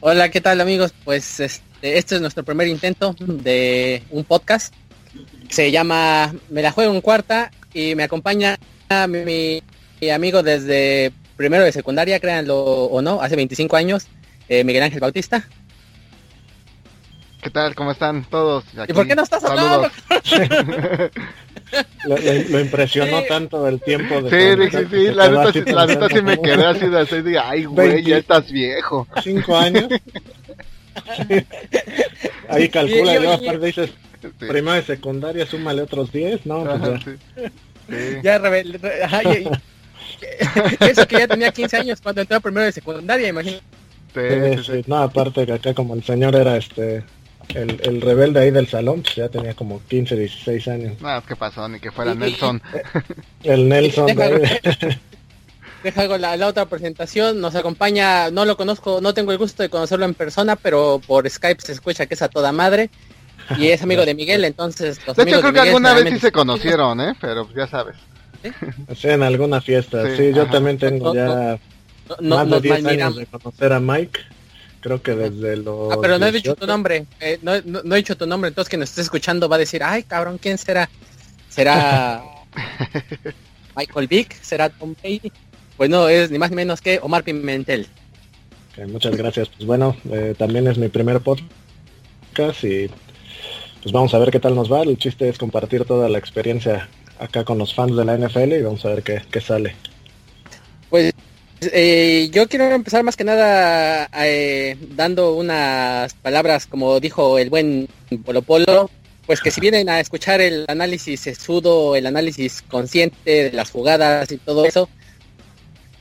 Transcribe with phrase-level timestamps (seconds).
[0.00, 0.92] Hola, ¿qué tal amigos?
[1.04, 4.74] Pues este, este es nuestro primer intento de un podcast.
[5.48, 8.58] Se llama Me la juego en cuarta y me acompaña
[9.08, 9.62] mi,
[10.00, 14.06] mi amigo desde primero de secundaria, créanlo o no, hace 25 años,
[14.50, 15.48] eh, Miguel Ángel Bautista.
[17.46, 17.74] ¿Qué tal?
[17.76, 18.64] ¿Cómo están todos?
[18.88, 19.88] ¿Y por qué no estás hablando?
[22.04, 23.26] lo, lo, impresionó sí.
[23.28, 24.38] tanto el tiempo de Sí,
[24.76, 27.66] sí, sí, la neta, sí, la neta sí me quedé así de así de, ay,
[27.66, 29.06] güey, ya estás viejo.
[29.22, 29.86] Cinco años.
[32.48, 33.90] Ahí calcula, yo, yo, aparte dices,
[34.20, 34.28] sí.
[34.38, 36.64] primero de secundaria, súmale otros 10, ¿no?
[36.64, 37.00] Pues Ajá, ya.
[37.04, 37.12] Sí.
[38.24, 38.80] ya rebelde.
[40.80, 43.62] Eso que ya tenía 15 años cuando entró primero de secundaria, imagínate.
[44.12, 47.04] Sí, sí, No, aparte que acá como el señor era este
[47.54, 51.00] el, el, rebelde ahí del salón, pues ya tenía como 15, 16 años.
[51.00, 51.68] No, ¿qué pasó?
[51.68, 52.62] Ni que fuera Nelson.
[53.44, 54.06] el Nelson.
[54.06, 54.98] Deja, de...
[55.82, 59.68] deja la, la, otra presentación, nos acompaña, no lo conozco, no tengo el gusto de
[59.68, 62.90] conocerlo en persona, pero por Skype se escucha que es a toda madre.
[63.58, 64.98] Y es amigo de Miguel, entonces...
[65.06, 67.14] Los de hecho, creo que alguna vez sí se conocieron, ¿eh?
[67.20, 67.94] Pero ya sabes.
[68.42, 68.50] ¿Sí?
[68.96, 71.58] sí en alguna fiesta, sí, sí yo también tengo ya
[72.20, 74.20] no, más de 10 años de conocer a Mike
[74.86, 75.92] creo que desde los...
[75.92, 78.46] Ah, pero no he dicho tu nombre, eh, no, no, no, he dicho tu nombre,
[78.46, 80.88] entonces quien nos esté escuchando va a decir, ay cabrón, ¿quién será?
[81.48, 82.22] ¿Será
[83.76, 84.40] Michael Vick?
[84.40, 85.32] ¿Será Tom Brady?
[85.76, 87.88] Pues no, es ni más ni menos que Omar Pimentel.
[88.70, 92.88] Okay, muchas gracias, pues bueno, eh, también es mi primer podcast y
[93.82, 96.88] pues vamos a ver qué tal nos va, el chiste es compartir toda la experiencia
[97.18, 99.74] acá con los fans de la NFL y vamos a ver qué, qué sale.
[100.90, 101.12] Pues
[101.60, 107.88] eh, yo quiero empezar más que nada eh, dando unas palabras, como dijo el buen
[108.24, 108.90] Polo Polo,
[109.26, 114.30] pues que si vienen a escuchar el análisis sesudo, el análisis consciente de las jugadas
[114.30, 114.88] y todo eso,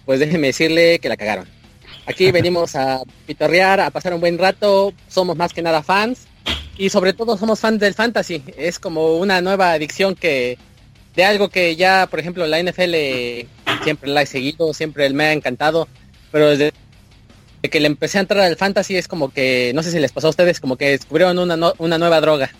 [0.06, 1.48] pues déjenme decirle que la cagaron.
[2.06, 6.28] Aquí venimos a pitorrear, a pasar un buen rato, somos más que nada fans
[6.78, 8.44] y sobre todo somos fans del fantasy.
[8.58, 10.58] Es como una nueva adicción que
[11.16, 12.96] de algo que ya, por ejemplo, la NFL
[13.84, 15.88] siempre la he seguido, siempre me ha encantado,
[16.32, 16.74] pero desde
[17.70, 20.28] que le empecé a entrar al fantasy es como que, no sé si les pasó
[20.28, 22.52] a ustedes, como que descubrieron una, no, una nueva droga.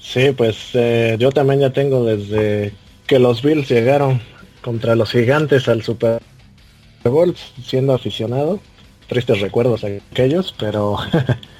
[0.00, 2.72] Sí, pues eh, yo también ya tengo desde
[3.06, 4.20] que los Bills llegaron
[4.60, 6.20] contra los gigantes al Super
[7.04, 8.60] Bowl, siendo aficionado.
[9.08, 10.98] Tristes recuerdos aquellos, pero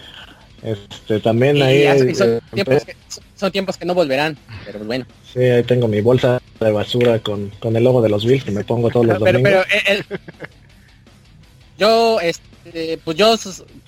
[0.63, 1.83] este también y ahí...
[1.83, 2.97] Eh, tiempos que,
[3.37, 5.07] son tiempos que no volverán, pero bueno.
[5.33, 8.51] Sí, ahí tengo mi bolsa de basura con, con el logo de los Bills que
[8.51, 9.67] me pongo todos los pero, domingos.
[9.71, 10.05] Pero el,
[11.79, 13.37] yo, este, pues yo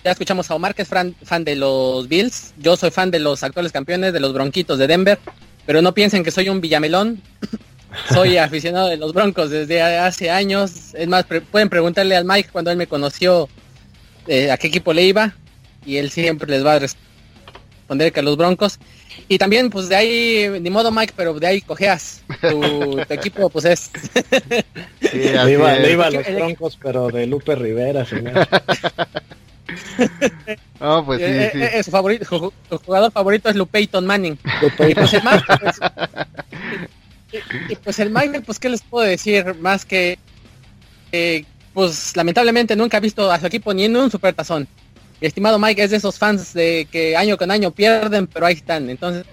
[0.05, 2.53] ya escuchamos a Omar que es fan, fan de los Bills.
[2.59, 5.19] Yo soy fan de los actuales campeones, de los Bronquitos de Denver.
[5.67, 7.23] Pero no piensen que soy un villamelón.
[8.13, 10.95] soy aficionado de los Broncos desde hace años.
[10.95, 13.49] Es más, pre pueden preguntarle al Mike cuando él me conoció
[14.27, 15.35] eh, a qué equipo le iba.
[15.87, 18.79] Y él siempre les va a responder que a los Broncos.
[19.27, 22.23] Y también, pues de ahí, ni modo Mike, pero de ahí cojeas.
[22.41, 23.91] Tu, tu equipo, pues es.
[25.01, 28.47] sí, le, iba, le iba a los broncos, pero de Lupe Rivera, señor.
[30.81, 31.63] No, pues sí, eh, sí.
[31.63, 34.39] Eh, su, favorito, su, su, jugador favorito es Lupeiton Manning.
[34.63, 35.81] Y pues el Mike, pues,
[37.33, 40.19] y, y, pues el Mike, pues qué les puedo decir más que,
[41.13, 44.69] eh, pues lamentablemente nunca ha visto a su equipo ni en un supertazón.
[45.21, 48.89] Estimado Mike es de esos fans de que año con año pierden, pero ahí están.
[48.89, 49.27] Entonces,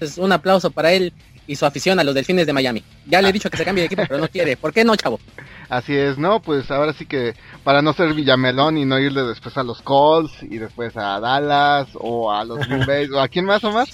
[0.00, 1.12] es un aplauso para él
[1.46, 2.84] y su afición a los Delfines de Miami.
[3.06, 4.56] Ya le he dicho que se cambie de equipo, pero no quiere.
[4.56, 5.18] ¿Por qué no, chavo?
[5.70, 9.56] Así es, no, pues ahora sí que para no ser Villamelón y no irle después
[9.58, 13.44] a los Colts y después a Dallas o a los Green Bay o a quién
[13.44, 13.90] más o más.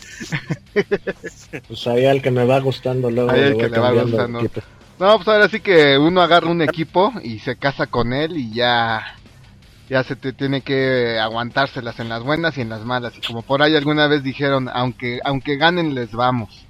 [1.68, 3.30] pues ahí al que me va gustando luego.
[3.30, 4.40] Ahí el que le va gustando.
[5.00, 8.52] No, pues ahora sí que uno agarra un equipo y se casa con él y
[8.52, 9.16] ya
[9.94, 13.16] ya se te tiene que aguantárselas en las buenas y en las malas.
[13.16, 16.66] Y como por ahí alguna vez dijeron, aunque, aunque ganen, les vamos.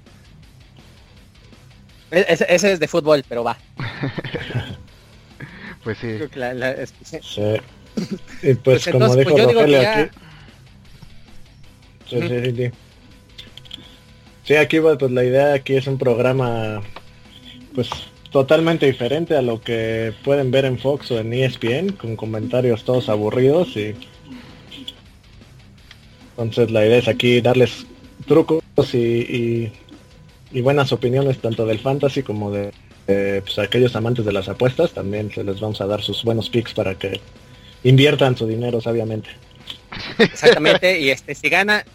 [2.11, 3.57] E-, ese, ese es de fútbol, pero va.
[5.83, 6.19] pues sí.
[6.35, 7.17] La, la, es, sí.
[7.23, 7.41] sí.
[8.43, 9.99] Y pues, pues como entonces, dijo pues Rogelio ya...
[10.01, 10.15] aquí.
[12.07, 12.71] Sí, sí, sí, sí.
[14.43, 16.83] Sí, aquí pues la idea aquí es un programa
[17.73, 17.89] pues
[18.35, 23.07] totalmente diferente a lo que pueden ver en Fox o en ESPN, con comentarios todos
[23.07, 23.95] aburridos y
[26.31, 27.85] entonces la idea es aquí darles
[28.27, 28.61] trucos
[28.91, 29.71] y, y,
[30.51, 32.73] y buenas opiniones tanto del fantasy como de
[33.05, 36.73] pues, aquellos amantes de las apuestas, también se les vamos a dar sus buenos picks
[36.73, 37.21] para que
[37.85, 39.29] inviertan su dinero sabiamente.
[40.19, 41.85] Exactamente, y este si gana,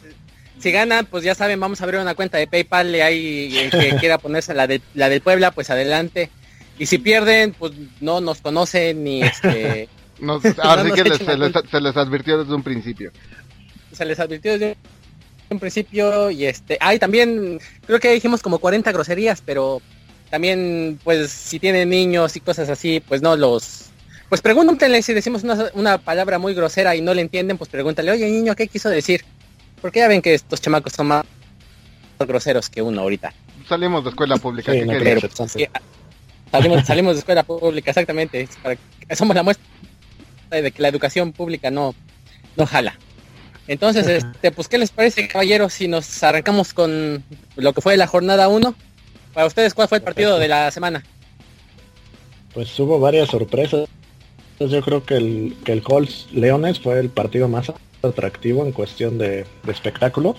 [0.60, 3.70] si gana, pues ya saben, vamos a abrir una cuenta de PayPal y ahí el
[3.70, 6.30] que quiera ponerse la de la del Puebla, pues adelante.
[6.78, 9.88] Y si pierden, pues no nos conocen ni este
[10.62, 13.10] ahora sí que se, les, advirtió desde un principio.
[13.92, 14.76] Se les advirtió desde
[15.48, 16.76] un principio y este...
[16.80, 19.80] Ay, también creo que dijimos como 40 groserías, pero
[20.30, 23.86] también pues si tienen niños y cosas así, pues no los...
[24.28, 28.12] Pues pregúntenle si decimos una, una palabra muy grosera y no le entienden, pues pregúntale,
[28.12, 29.24] oye niño, ¿qué quiso decir?
[29.80, 31.24] Porque ya ven que estos chamacos son más
[32.18, 33.32] groseros que uno ahorita.
[33.68, 34.72] Salimos de escuela pública.
[36.50, 38.48] salimos, salimos de escuela pública, exactamente.
[39.14, 39.64] somos la muestra
[40.50, 41.94] de que la educación pública no,
[42.56, 42.98] no jala.
[43.68, 47.22] Entonces, este, pues, ¿qué les parece, caballeros, si nos arrancamos con
[47.56, 48.74] lo que fue la jornada 1?
[49.32, 51.04] Para ustedes, ¿cuál fue el partido de la semana?
[52.52, 53.88] Pues hubo varias sorpresas.
[54.58, 57.70] Yo creo que el, que el Colts Leones fue el partido más
[58.02, 60.36] atractivo en cuestión de, espectáculo.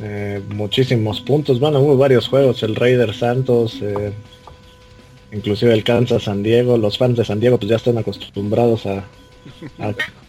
[0.00, 1.60] Eh, muchísimos puntos.
[1.60, 2.62] Bueno, hubo varios juegos.
[2.62, 4.12] El Raider Santos, eh,
[5.32, 6.78] inclusive el Kansas San Diego.
[6.78, 9.04] Los fans de San Diego pues ya están acostumbrados a,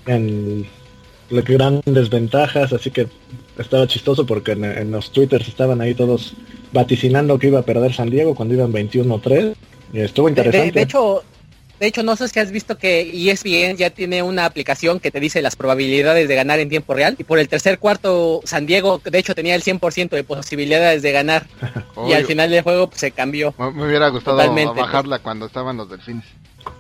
[0.06, 0.68] en
[1.30, 2.74] grandes ventajas.
[2.74, 3.08] Así que
[3.58, 6.34] estaba chistoso porque en, los twitters estaban ahí todos
[6.72, 9.56] vaticinando que iba a perder San Diego cuando iban 21-3.
[9.94, 10.72] Y estuvo interesante.
[10.72, 11.24] de, hecho,
[11.80, 15.20] de hecho, no sé si has visto que ESPN ya tiene una aplicación que te
[15.20, 17.16] dice las probabilidades de ganar en tiempo real.
[17.18, 21.12] Y por el tercer cuarto, San Diego, de hecho, tenía el 100% de posibilidades de
[21.12, 21.46] ganar.
[22.08, 23.54] y al final del juego pues, se cambió.
[23.58, 24.38] Me hubiera gustado
[24.76, 26.26] bajarla cuando estaban los delfines.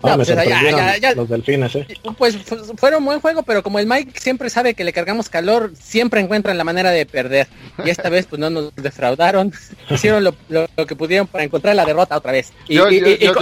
[0.01, 0.29] Ah, pues,
[1.15, 1.87] los delfines, ¿eh?
[2.17, 2.37] Pues
[2.77, 6.57] fueron buen juego, pero como el Mike siempre sabe que le cargamos calor, siempre encuentran
[6.57, 7.47] la manera de perder.
[7.83, 9.51] Y esta vez pues no nos defraudaron,
[9.89, 10.35] hicieron lo,
[10.87, 12.53] que pudieron para encontrar la derrota otra vez.
[12.67, 12.77] Y,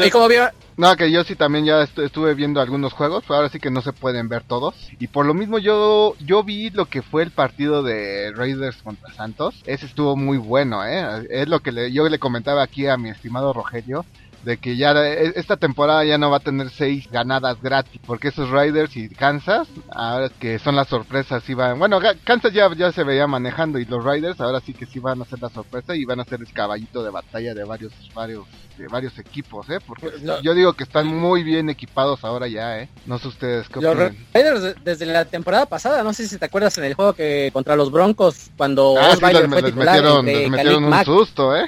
[0.10, 0.50] como vio...
[0.82, 3.94] No, que yo sí también ya estuve viendo algunos juegos, ahora sí que no se
[3.94, 4.74] pueden ver todos.
[4.98, 9.14] Y por lo mismo yo yo vi lo que fue el partido de Raiders contra
[9.14, 9.62] Santos.
[9.68, 11.28] Ese estuvo muy bueno, ¿eh?
[11.30, 14.08] Es lo que yo le comentaba aquí a mi estimado Rogelio
[14.44, 18.30] de que ya e, esta temporada ya no va a tener seis ganadas gratis, porque
[18.30, 23.04] esos Riders y Kansas, ahora que son las sorpresas, iban, bueno, Kansas ya, ya se
[23.04, 26.06] veía manejando y los Riders ahora sí que sí van a ser la sorpresa y
[26.06, 28.46] van a ser el caballito de batalla de varios, varios,
[28.78, 32.80] de varios equipos, eh, porque pues, yo digo que están muy bien equipados ahora ya,
[32.80, 36.46] eh, no sé ustedes qué Los Riders desde la temporada pasada, no sé si te
[36.46, 41.06] acuerdas en el juego que contra los Broncos, cuando ah, les, metieron, les metieron un
[41.06, 41.66] susto, eh.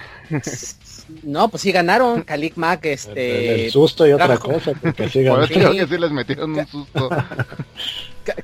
[1.24, 2.22] No, pues sí ganaron.
[2.24, 3.66] Kalik Mac, este.
[3.66, 7.10] El, susto y otra cosa, porque sí Por eso que sí les metieron un susto.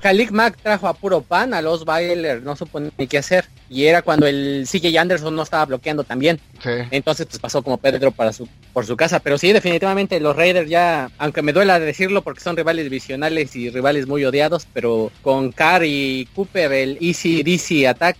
[0.01, 3.45] Kalik Mac trajo a puro pan a los Bailer, no supo ni qué hacer.
[3.69, 6.39] Y era cuando el CJ Anderson no estaba bloqueando también.
[6.61, 6.69] Sí.
[6.91, 9.19] Entonces pues pasó como Pedro para su, por su casa.
[9.19, 13.69] Pero sí, definitivamente los Raiders ya, aunque me duela decirlo porque son rivales divisionales y
[13.69, 18.17] rivales muy odiados, pero con Carr y Cooper, el Easy DC Attack,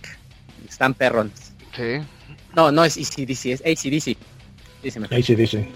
[0.68, 1.52] están perrones.
[1.76, 2.00] Sí.
[2.54, 4.16] No, no es ECDC, es ACDC.
[5.10, 5.68] ACDC.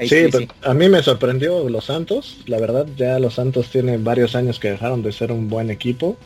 [0.00, 2.38] Sí, a mí me sorprendió los Santos.
[2.46, 6.16] La verdad, ya los Santos tienen varios años que dejaron de ser un buen equipo.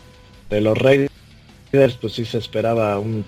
[0.48, 1.10] De los Raiders,
[2.00, 3.24] pues sí se esperaba un,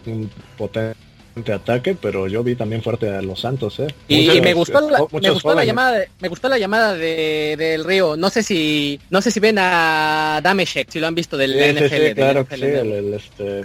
[0.56, 3.88] potente ataque, pero yo vi también fuerte a los Santos, ¿eh?
[4.08, 7.84] Y, me gustó la, me gustó la llamada, de, me gustó la llamada de, del
[7.84, 8.16] Río.
[8.16, 12.14] No sé si, no sé si ven a Dameshek, si lo han visto del NFL.
[12.14, 13.64] claro que sí, el, este,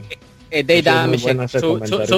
[0.52, 1.48] eh,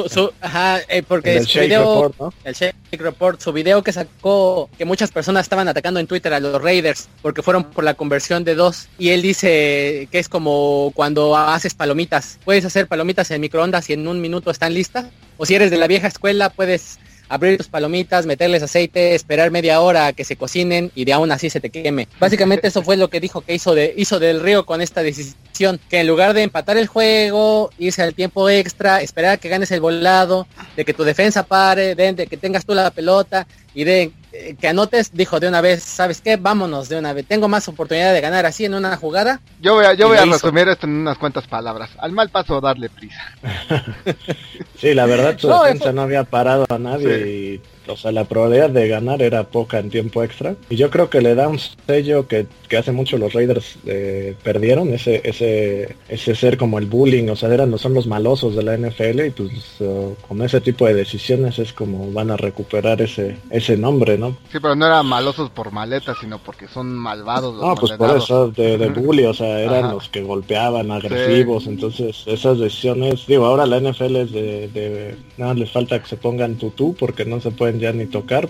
[0.09, 4.69] su, ajá, eh, porque el su video, report, el Shake Report, su video que sacó,
[4.77, 8.43] que muchas personas estaban atacando en Twitter a los Raiders porque fueron por la conversión
[8.43, 13.41] de dos y él dice que es como cuando haces palomitas, puedes hacer palomitas en
[13.41, 15.05] microondas y en un minuto están listas,
[15.37, 16.99] o si eres de la vieja escuela puedes
[17.31, 21.31] abrir tus palomitas, meterles aceite, esperar media hora a que se cocinen y de aún
[21.31, 22.09] así se te queme.
[22.19, 25.79] Básicamente eso fue lo que dijo que hizo, de, hizo del Río con esta decisión,
[25.89, 29.71] que en lugar de empatar el juego, irse al tiempo extra, esperar a que ganes
[29.71, 30.45] el volado,
[30.75, 34.11] de que tu defensa pare, de que tengas tú la pelota y de
[34.59, 36.37] que anotes, dijo de una vez, ¿sabes qué?
[36.37, 37.25] Vámonos de una vez.
[37.25, 39.41] Tengo más oportunidad de ganar así en una jugada.
[39.61, 41.89] Yo voy a, yo voy a resumir esto en unas cuantas palabras.
[41.97, 43.21] Al mal paso darle prisa.
[44.77, 48.69] sí, la verdad su defensa no había parado a nadie y o sea, la probabilidad
[48.69, 50.55] de ganar era poca en tiempo extra.
[50.69, 52.47] Y yo creo que le da un sello que,
[52.77, 57.53] hace mucho los Raiders eh, perdieron, ese, ese, ese ser como el bullying, o sea,
[57.53, 61.59] eran, son los malosos de la NFL y pues uh, con ese tipo de decisiones
[61.59, 64.37] es como van a recuperar ese, ese nombre, ¿no?
[64.51, 67.61] Sí, pero no eran malosos por maletas, sino porque son malvados.
[67.61, 72.57] no, pues por eso, de, bully, o sea, eran los que golpeaban, agresivos, entonces esas
[72.57, 76.95] decisiones, digo, ahora la NFL es de, de nada, les falta que se pongan tutú
[76.97, 78.49] porque no se pueden ya ni tocar,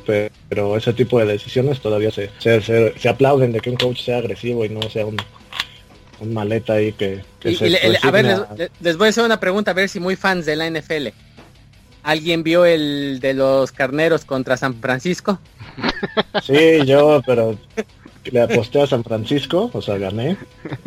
[0.49, 4.65] pero ese tipo de decisiones todavía se, se, aplauden de que un coach sea agresivo
[4.65, 5.17] y no sea un,
[6.19, 7.21] un maleta ahí que,
[8.03, 8.45] a ver,
[8.79, 11.07] les, voy a hacer una pregunta, a ver si muy fans de la NFL.
[12.03, 15.39] ¿Alguien vio el de los carneros contra San Francisco?
[16.43, 17.57] Sí, yo, pero
[18.25, 20.37] le aposté a San Francisco, o sea, gané,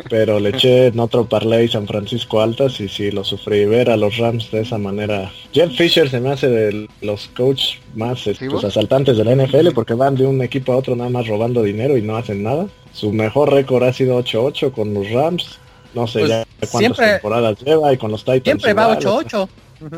[0.09, 3.65] pero le eché en otro parlay San Francisco altas y sí, lo sufrí.
[3.65, 5.31] Ver a los Rams de esa manera.
[5.51, 9.71] Jeff Fisher se me hace de los coach más este, pues, asaltantes de la NFL
[9.73, 12.67] porque van de un equipo a otro nada más robando dinero y no hacen nada.
[12.93, 15.59] Su mejor récord ha sido 8-8 con los Rams.
[15.93, 18.43] No sé pues ya cuántas temporadas lleva y con los Titans.
[18.43, 19.47] Siempre va 8-8.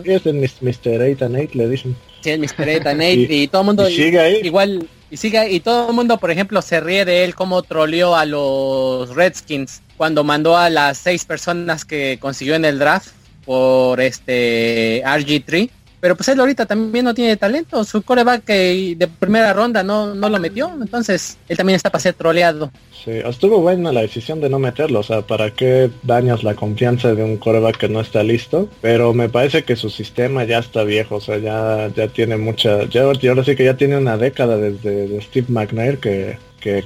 [0.05, 1.01] es el Mr.
[1.01, 1.95] 8 and 8 le dicen.
[2.21, 2.67] Sí, el Mr.
[2.81, 4.39] 8 and 8 y, todo el mundo sigue ahí.
[4.43, 8.15] igual y sigue y todo el mundo, por ejemplo, se ríe de él como troleó
[8.15, 13.09] a los Redskins cuando mandó a las seis personas que consiguió en el draft
[13.45, 17.83] por este RG3 pero pues él ahorita también no tiene talento.
[17.83, 20.71] Su coreback de primera ronda no, no lo metió.
[20.79, 22.71] Entonces él también está para ser troleado.
[23.03, 24.99] Sí, estuvo buena la decisión de no meterlo.
[24.99, 28.69] O sea, ¿para qué dañas la confianza de un coreback que no está listo?
[28.81, 31.15] Pero me parece que su sistema ya está viejo.
[31.15, 32.85] O sea, ya, ya tiene mucha...
[32.85, 36.83] Ya, ahora sí que ya tiene una década desde Steve McNair que, que,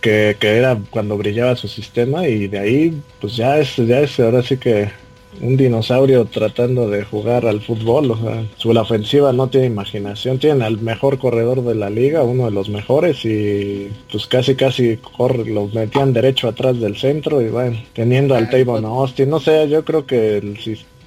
[0.00, 4.18] que, que, era cuando brillaba su sistema y de ahí pues ya es, ya es
[4.20, 4.90] ahora sí que
[5.40, 8.10] un dinosaurio tratando de jugar al fútbol.
[8.10, 10.38] O sea, su la ofensiva no tiene imaginación.
[10.38, 14.96] Tiene al mejor corredor de la liga, uno de los mejores, y pues casi casi
[14.96, 19.30] corre, los metían derecho atrás del centro y bueno, teniendo al Tavon Austin.
[19.30, 20.58] No sé, yo creo que el,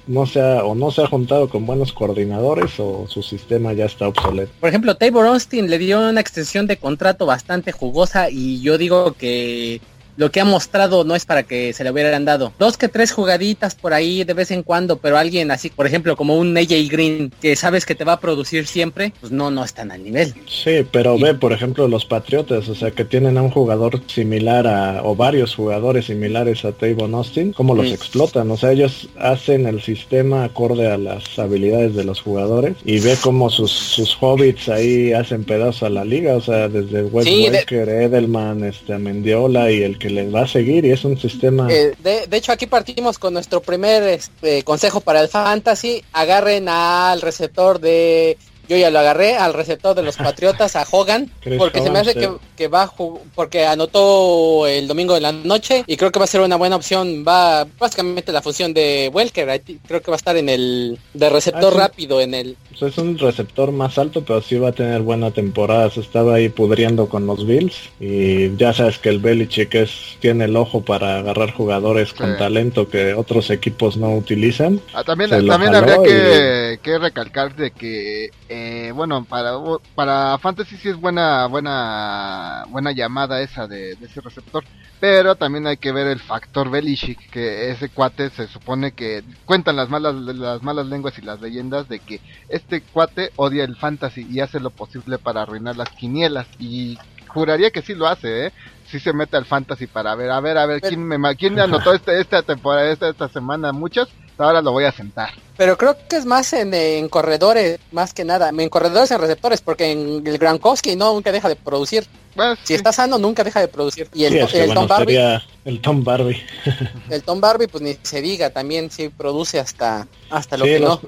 [0.06, 3.86] no se ha, o no se ha juntado con buenos coordinadores o su sistema ya
[3.86, 4.52] está obsoleto.
[4.60, 9.12] Por ejemplo, Tabor Austin le dio una extensión de contrato bastante jugosa y yo digo
[9.12, 9.80] que
[10.16, 12.52] lo que ha mostrado no es para que se le hubieran dado.
[12.58, 16.16] Dos que tres jugaditas por ahí de vez en cuando, pero alguien así, por ejemplo,
[16.16, 19.64] como un AJ Green, que sabes que te va a producir siempre, pues no, no
[19.64, 20.34] están al nivel.
[20.46, 24.66] Sí, pero ve, por ejemplo, los Patriotas, o sea, que tienen a un jugador similar
[24.66, 29.66] a, o varios jugadores similares a Tavon Austin, cómo los explotan, o sea, ellos hacen
[29.66, 34.68] el sistema acorde a las habilidades de los jugadores y ve cómo sus, sus hobbits
[34.68, 39.98] ahí hacen pedazo a la liga, o sea, desde Wes Edelman, este, Mendiola y el
[40.02, 41.72] que les va a seguir y es un sistema...
[41.72, 46.68] Eh, de, de, hecho aquí partimos con nuestro primer este, consejo para el fantasy, agarren
[46.68, 48.36] al receptor de
[48.72, 52.14] yo ya lo agarré al receptor de los Patriotas, a Hogan, porque se me hace
[52.56, 52.90] que, va
[53.34, 56.76] porque anotó el domingo de la noche y creo que va a ser una buena
[56.76, 57.24] opción.
[57.26, 61.74] Va básicamente la función de Welker, creo que va a estar en el de receptor
[61.74, 62.56] ah, rápido en el.
[62.80, 65.90] es un receptor más alto, pero sí va a tener buena temporada.
[65.90, 70.44] Se estaba ahí pudriendo con los Bills y ya sabes que el Belichick es, tiene
[70.44, 74.80] el ojo para agarrar jugadores con talento que otros equipos no utilizan.
[74.94, 78.61] Ah, también también habría que, que recalcar de que eh,
[78.94, 79.52] bueno, para,
[79.94, 84.64] para Fantasy sí es buena, buena, buena llamada esa de, ese receptor.
[85.00, 89.76] Pero también hay que ver el factor Belichick, que ese cuate se supone que cuentan
[89.76, 94.26] las malas, las malas lenguas y las leyendas de que este cuate odia el fantasy
[94.30, 96.46] y hace lo posible para arruinar las quinielas.
[96.58, 98.52] Y juraría que sí lo hace, ¿eh?
[98.86, 101.94] Sí se mete al fantasy para ver, a ver, a ver, ¿quién, me, quién anotó
[101.94, 103.72] este, esta temporada, esta, esta semana?
[103.72, 105.30] Muchas ahora lo voy a sentar.
[105.56, 108.48] Pero creo que es más en, corredores, más que nada.
[108.48, 112.06] En corredores en receptores, porque en el Gronkowski no nunca deja de producir.
[112.34, 114.08] Pues, si está sano, nunca deja de producir.
[114.14, 115.18] Y el, Tom Barbie.
[115.64, 116.42] El Tom Barbie.
[117.10, 121.00] el Tom Barbie, pues ni se diga, también sí produce hasta, hasta lo que no.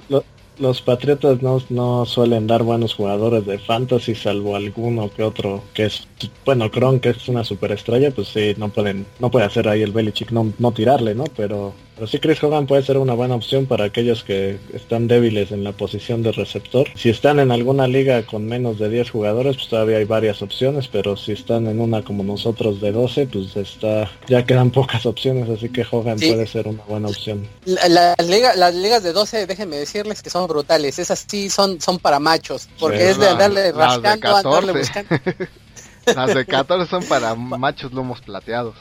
[0.58, 5.86] los Patriotas no, no suelen dar buenos jugadores de fantasy, salvo alguno que otro que
[5.86, 6.06] es,
[6.44, 9.92] bueno, Kron, que es una superestrella, pues sí, no pueden, no puede hacer ahí el
[9.92, 11.24] Belichick, no, no tirarle, ¿no?
[11.36, 15.52] Pero pero sí Chris Hogan puede ser una buena opción para aquellos que están débiles
[15.52, 16.88] en la posición de receptor.
[16.96, 20.88] Si están en alguna liga con menos de 10 jugadores, pues todavía hay varias opciones,
[20.88, 25.48] pero si están en una como nosotros de 12, pues está ya quedan pocas opciones,
[25.48, 27.46] así que Hogan puede ser una buena opción.
[27.64, 30.98] las, las ligas de 12, déjenme decirles que son brutales.
[30.98, 35.14] Esas sí son, son para machos, porque es de andarle rascando, andarle buscando.
[36.14, 38.74] Las de 14 son para machos lomos plateados.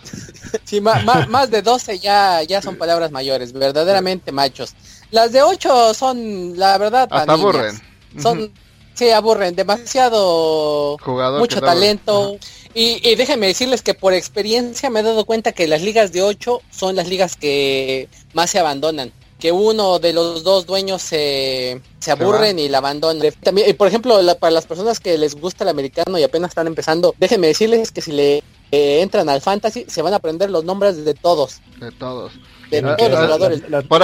[0.63, 4.75] Sí, más, de 12 ya, ya son palabras mayores, verdaderamente machos.
[5.11, 7.79] Las de 8 son, la verdad, hasta aburren.
[8.19, 8.51] Son,
[8.93, 12.37] sí, aburren, demasiado, Jugador mucho talento.
[12.73, 16.23] Y, y déjenme decirles que por experiencia me he dado cuenta que las ligas de
[16.23, 19.11] 8 son las ligas que más se abandonan
[19.43, 23.29] que uno de los dos dueños se, se aburren y la abandonan.
[23.43, 27.13] También, por ejemplo, para las personas que les gusta el americano y apenas están empezando,
[27.17, 28.37] déjenme decirles que si le
[28.71, 31.59] eh, entran al fantasy se van a aprender los nombres de todos.
[31.77, 32.31] De todos.
[32.71, 33.61] De todos los jugadores.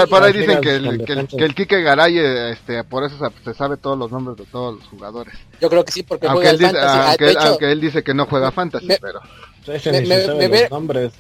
[0.10, 2.18] por, ahí dicen que el, que, el, Kike Garay,
[2.52, 3.16] este, por eso
[3.46, 5.34] se sabe todos los nombres de todos los jugadores.
[5.62, 7.08] Yo creo que sí, porque aunque juega él dice, fantasy.
[7.08, 9.22] Aunque, ah, aunque, él dice que no juega fantasy, pero...
[9.68, 11.14] Me, me, me, nombres.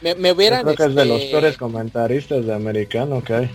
[0.00, 0.62] me, me hubieran...
[0.62, 3.50] creo que es de los este, peores comentaristas de americano que hay.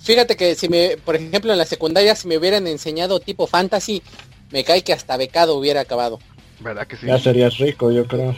[0.00, 4.02] fíjate que si me, por ejemplo, en la secundaria, si me hubieran enseñado tipo fantasy,
[4.50, 6.18] me cae que hasta becado hubiera acabado.
[6.60, 7.06] ¿Verdad que sí?
[7.06, 8.36] Ya serías rico, yo creo.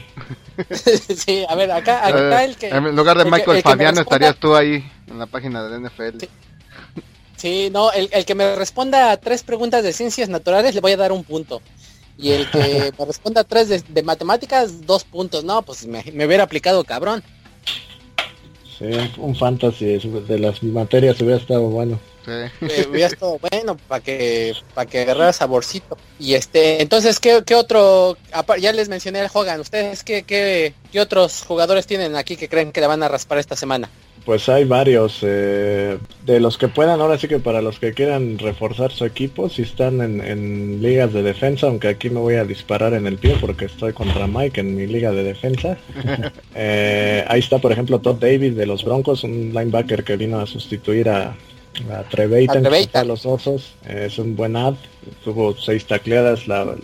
[0.71, 2.69] sí, a ver, acá, acá eh, el que...
[2.69, 6.25] En lugar de Michael Fabiano estarías tú ahí en la página del NFL.
[7.37, 7.71] Sí.
[7.73, 10.97] no, el, el, que me responda a tres preguntas de ciencias naturales le voy a
[10.97, 11.61] dar un punto.
[12.19, 15.45] Y el que me responda a tres de, matemáticas, dos puntos.
[15.45, 17.23] No, pues me, me hubiera aplicado cabrón.
[18.78, 18.87] Sí,
[19.19, 22.00] un fantasy de las materias hubiera estado bueno.
[22.25, 22.66] Sí.
[22.88, 25.97] hubiera estado bueno para que para que agarrara saborcito.
[26.19, 28.16] Y este, entonces, ¿qué, qué otro?
[28.61, 29.61] Ya les mencioné al Hogan.
[29.61, 33.38] ¿Ustedes qué, qué, qué otros jugadores tienen aquí que creen que le van a raspar
[33.38, 33.90] esta semana?
[34.25, 38.38] Pues hay varios, eh, de los que puedan, ahora sí que para los que quieran
[38.38, 42.95] reforzar su equipo, si están en, ligas de defensa, aunque aquí me voy a disparar
[42.95, 45.76] en el pie porque estoy contra Mike en mi liga de defensa.
[46.55, 50.47] Eh, ahí está, por ejemplo, Todd Davis de los Broncos, un linebacker que vino a
[50.47, 51.35] sustituir a,
[51.91, 53.75] a Treveita, a los Osos.
[53.88, 54.75] es un buen ad.
[55.25, 56.75] Tuvo seis tacleadas la,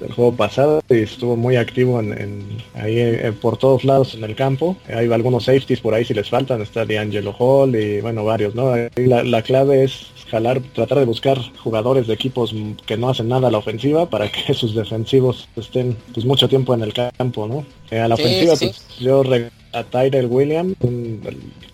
[0.00, 4.34] el juego pasado y estuvo muy activo en, ahí eh, por todos lados en el
[4.34, 4.76] campo.
[4.88, 6.62] Hay algunos safeties por ahí si les faltan.
[6.62, 8.74] Está D'Angelo Hall y bueno, varios, ¿no?
[8.96, 12.54] La, la clave es jalar, tratar de buscar jugadores de equipos
[12.86, 16.74] que no hacen nada a la ofensiva para que sus defensivos estén pues mucho tiempo
[16.74, 17.66] en el campo, ¿no?
[17.90, 19.22] Eh, a la ofensiva, pues yo
[19.74, 21.20] a Tyrell Williams, un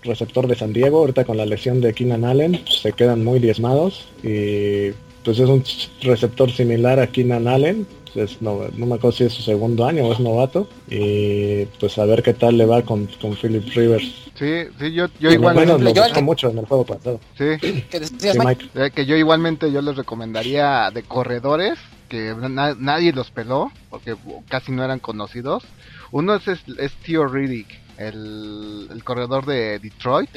[0.02, 3.38] receptor de San Diego, ahorita con la lesión de Keenan Allen, pues, se quedan muy
[3.38, 4.90] diezmados y
[5.28, 5.62] pues es un
[6.00, 10.06] receptor similar a Keenan Allen, pues, no, no, me acuerdo si es su segundo año
[10.06, 14.06] o es novato y pues a ver qué tal le va con, con Philip Rivers.
[14.38, 17.20] Sí, sí, yo, yo igualmente lo gustó mucho en el juego pasado.
[17.37, 22.35] Sí, eh, que yo igualmente yo les recomendaría de corredores que
[22.78, 24.16] nadie los peló porque
[24.49, 25.62] casi no eran conocidos.
[26.11, 27.68] Uno es, es, Theo Riddick,
[27.99, 30.30] el, corredor de Detroit.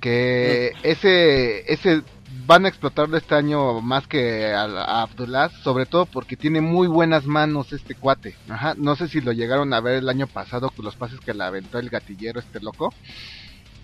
[0.00, 2.02] Que ese, ese
[2.46, 7.26] van a explotarlo este año más que a, Abdullah, sobre todo porque tiene muy buenas
[7.26, 8.36] manos este cuate.
[8.48, 11.34] Ajá, no sé si lo llegaron a ver el año pasado con los pases que
[11.34, 12.92] le aventó el gatillero este loco.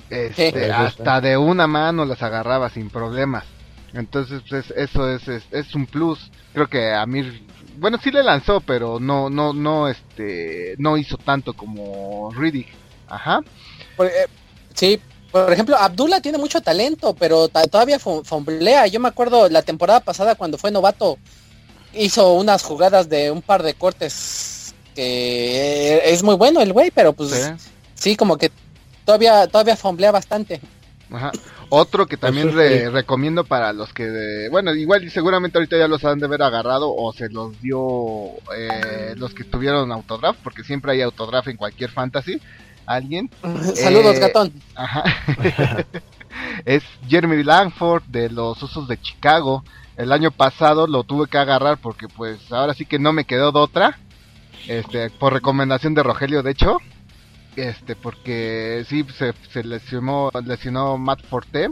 [0.08, 3.44] Este, hasta de una mano las agarraba sin problemas.
[3.92, 6.30] Entonces, pues eso es, es, un plus.
[6.52, 7.42] Creo que Amir,
[7.78, 12.68] bueno, sí le lanzó, pero no, no, no, este, no hizo tanto como Riddick.
[13.08, 13.40] Ajá.
[13.98, 14.26] Eh,
[14.74, 18.86] sí, por ejemplo, Abdullah tiene mucho talento, pero todavía fomblea.
[18.86, 21.18] Yo me acuerdo la temporada pasada cuando fue novato,
[21.94, 27.12] hizo unas jugadas de un par de cortes que es muy bueno el güey, pero
[27.12, 27.52] pues
[27.94, 28.50] sí, como que
[29.04, 30.60] todavía todavía fomblea bastante.
[31.10, 31.30] Ajá.
[31.68, 32.52] Otro que también
[32.92, 37.12] recomiendo para los que, bueno, igual seguramente ahorita ya los han de haber agarrado o
[37.12, 42.40] se los dio eh, los que tuvieron autodraft, porque siempre hay autodraft en cualquier fantasy
[42.86, 43.30] alguien.
[43.74, 44.52] Saludos, eh, gatón.
[46.64, 49.64] es Jeremy Langford de los Osos de Chicago.
[49.96, 53.52] El año pasado lo tuve que agarrar porque pues ahora sí que no me quedó
[53.52, 53.98] de otra.
[54.68, 56.78] Este, por recomendación de Rogelio, de hecho.
[57.56, 61.70] Este, porque sí se, se lesionó, lesionó Matt Forte.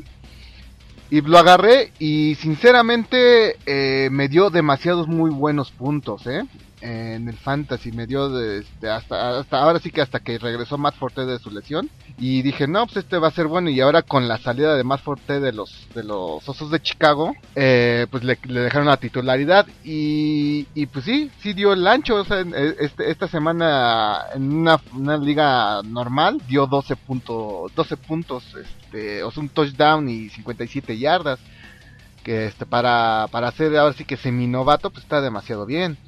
[1.10, 6.42] Y lo agarré y sinceramente eh, me dio demasiados muy buenos puntos, ¿eh?
[6.84, 10.76] En el fantasy, me dio de, este, hasta, hasta ahora sí que hasta que regresó
[10.76, 13.80] Matt Forte de su lesión y dije, no, pues este va a ser bueno y
[13.80, 18.06] ahora con la salida de Matt Forte de los, de los Osos de Chicago, eh,
[18.10, 22.40] pues le, dejaron la titularidad y, y pues sí, sí dio el ancho, o sea,
[22.40, 29.22] e, este, esta semana en una, una liga normal dio 12, punto, 12 puntos, este,
[29.22, 31.40] o sea, un touchdown y 57 yardas
[32.22, 35.98] que este para para hacer ahora sí que semi novato pues está demasiado bien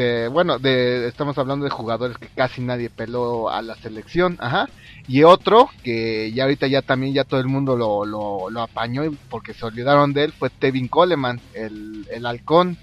[0.00, 4.68] de bueno de estamos hablando de jugadores que casi nadie peló a la selección ajá
[5.06, 9.52] y otro que ya ahorita ya también ya todo el mundo lo, lo, apañó porque
[9.52, 12.78] se olvidaron de él fue Tevin Coleman el, el halcón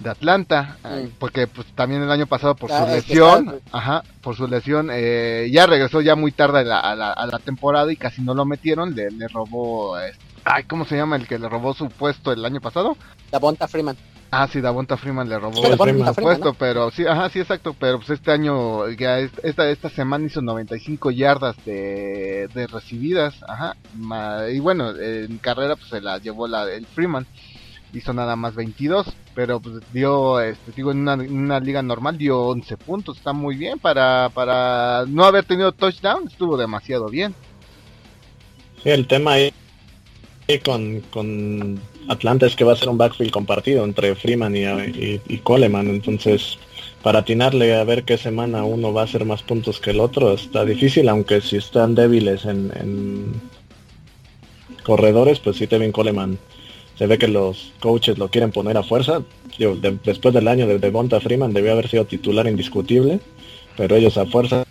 [0.00, 0.78] de Atlanta
[1.18, 5.66] porque pues también el año pasado por su lesión ajá por su lesión eh, ya
[5.66, 9.10] regresó ya muy tarde a la, a la, temporada y casi no lo metieron le,
[9.10, 12.60] le robó este, ay cómo se llama el que le robó su puesto el año
[12.60, 12.96] pasado
[13.30, 13.96] Davonta Freeman
[14.34, 15.76] Ah, sí, Davonta Freeman le robó el
[16.14, 20.40] puesto, pero sí, ajá, sí, exacto, pero pues este año, ya esta, esta semana hizo
[20.40, 23.76] 95 yardas de, de recibidas, ajá,
[24.50, 27.26] y bueno, en carrera pues se la llevó la, el Freeman,
[27.92, 32.16] hizo nada más 22, pero pues dio, este, digo, en una, en una liga normal
[32.16, 37.34] dio 11 puntos, está muy bien para, para no haber tenido touchdown, estuvo demasiado bien.
[38.82, 39.52] Sí, el tema ahí
[40.64, 45.88] con, con Atlanta es que va a ser un backfield compartido entre Freeman y, Coleman,
[45.88, 46.58] entonces
[47.02, 50.32] para atinarle a ver qué semana uno va a hacer más puntos que el otro
[50.32, 53.40] está difícil, aunque si están débiles en,
[54.84, 56.38] corredores, pues sí, Tevin Coleman
[56.98, 59.22] se ve que los coaches lo quieren poner a fuerza.
[60.04, 63.20] después del año de Devonta Freeman debió haber sido titular indiscutible,
[63.76, 64.64] pero ellos a fuerza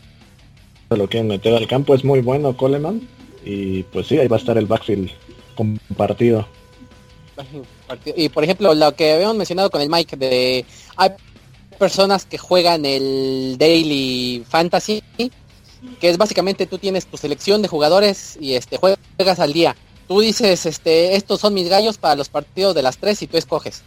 [0.90, 1.96] lo quieren meter al campo.
[1.96, 3.02] Es muy bueno Coleman
[3.46, 5.10] y pues sí, ahí va a estar el backfield
[5.56, 6.46] compartido.
[8.16, 10.66] Y por ejemplo, lo que habíamos mencionado con el Mike de
[10.96, 11.12] hay
[11.78, 15.04] personas que juegan el Daily Fantasy,
[16.00, 19.76] que es básicamente tú tienes tu selección de jugadores y este juegas al día.
[20.08, 23.38] Tú dices, este, estos son mis gallos para los partidos de las tres y tú
[23.38, 23.82] escoges.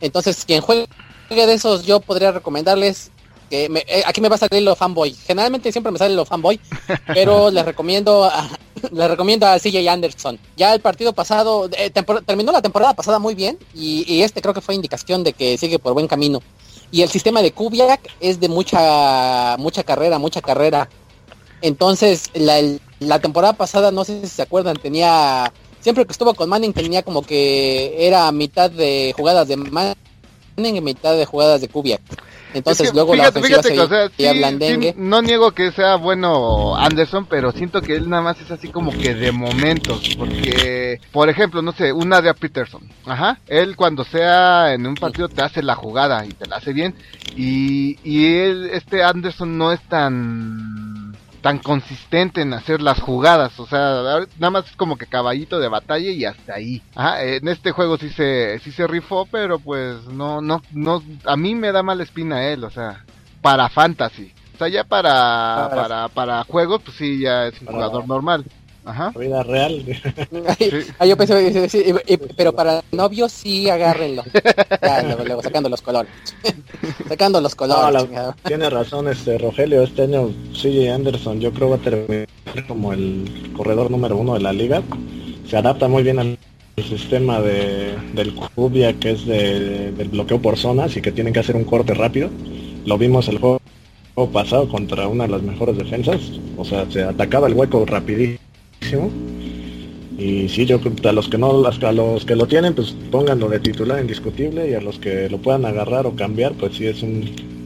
[0.00, 0.86] Entonces, quien juegue
[1.28, 3.10] de esos, yo podría recomendarles
[3.48, 5.12] que eh, aquí me va a salir lo fanboy.
[5.12, 6.60] Generalmente siempre me sale lo fanboy,
[7.06, 8.48] pero les recomiendo a,
[8.92, 10.38] les recomiendo a CJ Anderson.
[10.56, 11.90] Ya el partido pasado eh,
[12.24, 15.78] terminó la temporada pasada muy bien y, este creo que fue indicación de que sigue
[15.78, 16.42] por buen camino.
[16.90, 20.88] Y el sistema de Kubiak es de mucha mucha carrera, mucha carrera.
[21.62, 22.60] Entonces, la,
[23.00, 27.02] la temporada pasada, no sé si se acuerdan, tenía siempre que estuvo con Manning tenía
[27.02, 29.94] como que era mitad de jugadas de Manning
[30.56, 32.00] y mitad de jugadas de Kubiak.
[32.54, 38.08] Entonces luego la ofensiva se no niego que sea bueno Anderson, pero siento que él
[38.08, 42.32] nada más es así como que de momentos, porque por ejemplo, no sé, un Nadia
[42.32, 46.56] Peterson, ajá, él cuando sea en un partido te hace la jugada y te la
[46.56, 46.94] hace bien
[47.36, 50.75] y y él este Anderson no es tan
[51.46, 54.02] tan consistente en hacer las jugadas, o sea,
[54.36, 56.82] nada más es como que caballito de batalla y hasta ahí.
[57.20, 61.54] en este juego sí se sí se rifó, pero pues no no no a mí
[61.54, 63.04] me da mala espina él, o sea,
[63.42, 64.32] para fantasy.
[64.56, 68.44] O sea, ya para para para juegos pues sí ya es un jugador normal.
[68.86, 69.12] Ajá.
[69.18, 69.84] vida real.
[70.98, 71.84] Ah, yo pensé, sí,
[72.36, 74.22] pero para novios sí agárrenlo.
[74.80, 76.10] Ya, luego, sacando los colores.
[77.08, 78.06] sacando los colores.
[78.44, 82.26] tiene razón este Rogelio, este año CJ Anderson yo creo va a terminar
[82.68, 84.82] como el corredor número uno de la liga.
[85.48, 86.38] Se adapta muy bien al
[86.88, 91.40] sistema de, del Cubia que es de, del bloqueo por zonas y que tienen que
[91.40, 92.30] hacer un corte rápido.
[92.84, 93.60] Lo vimos el juego
[94.32, 96.20] pasado contra una de las mejores defensas.
[96.56, 98.45] O sea, se atacaba el hueco rapidísimo
[100.18, 103.60] y sí, yo a los que no, a los que lo tienen, pues pónganlo de
[103.60, 107.56] titular indiscutible y a los que lo puedan agarrar o cambiar, pues sí es un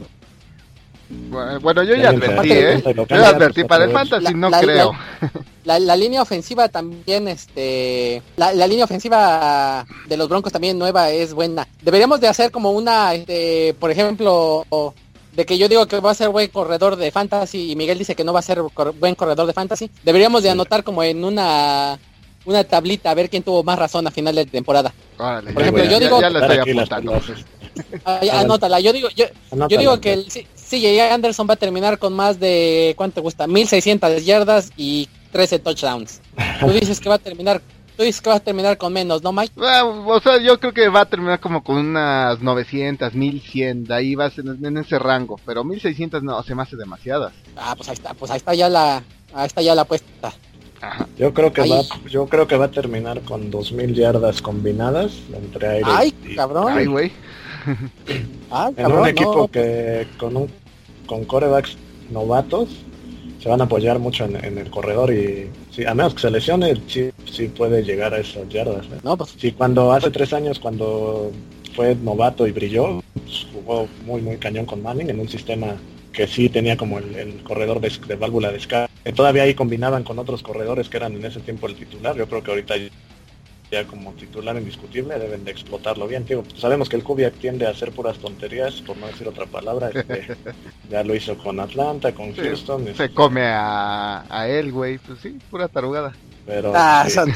[1.61, 2.83] bueno, yo ya advertí, ¿eh?
[3.09, 4.91] Yo advertí, para el fantasy no creo.
[5.63, 8.21] La, línea ofensiva también, este...
[8.35, 11.67] La, línea ofensiva de los Broncos también nueva es buena.
[11.81, 14.65] Deberíamos de hacer como una, este, por ejemplo,
[15.33, 18.15] de que yo digo que va a ser buen corredor de fantasy y Miguel dice
[18.15, 18.61] que no va a ser
[18.99, 21.99] buen corredor de fantasy, deberíamos de anotar como en una
[22.45, 24.93] una tablita a ver quién tuvo más razón a final de temporada.
[25.17, 26.19] Por ejemplo, yo digo
[28.31, 29.25] anótala, yo digo yo,
[29.69, 33.47] yo digo que el CJ Anderson va a terminar con más de ¿cuánto gusta?
[33.47, 36.21] 1600 yardas y 13 touchdowns.
[36.59, 37.61] Tú dices que va a terminar
[38.01, 39.53] Tú dices que va a terminar con menos, ¿no, Mike?
[39.61, 43.93] Ah, o sea, yo creo que va a terminar como con unas 900, 1100, de
[43.93, 47.31] ahí va a ser en ese rango, pero 1600 no, se me hace demasiadas.
[47.55, 49.03] Ah, pues ahí está, pues ahí está ya la,
[49.35, 50.33] ahí está ya la apuesta.
[51.15, 55.67] Yo creo que va, yo creo que va a terminar con 2000 yardas combinadas entre
[55.67, 56.73] aire Ay, cabrón.
[56.75, 57.11] Ay, güey.
[58.49, 60.49] Ah, en un equipo que con un
[61.05, 61.77] con corebacks
[62.09, 62.67] novatos
[63.41, 66.75] se van a apoyar mucho en, el corredor y sí, a menos que se lesione,
[66.87, 68.85] sí, sí puede llegar a esas yardas.
[68.85, 68.99] ¿eh?
[69.03, 71.31] No, pues, sí, cuando hace tres años, cuando
[71.75, 75.75] fue novato y brilló, pues, jugó muy, muy cañón con Manning en un sistema
[76.13, 78.91] que sí tenía como el, corredor de, de, válvula de escape.
[79.13, 82.15] Todavía ahí combinaban con otros corredores que eran en ese tiempo el titular.
[82.17, 82.75] Yo creo que ahorita
[83.71, 86.25] ya como titular indiscutible deben de explotarlo bien.
[86.25, 89.89] Tío, sabemos que el Kubiak tiende a hacer puras tonterías, por no decir otra palabra.
[89.93, 90.35] Este,
[90.89, 92.83] ya lo hizo con Atlanta, con Houston.
[92.83, 93.13] Se este.
[93.13, 94.97] come a, a él, güey.
[94.97, 96.13] Pues sí, pura tarugada.
[96.45, 97.33] Pero, ah, son,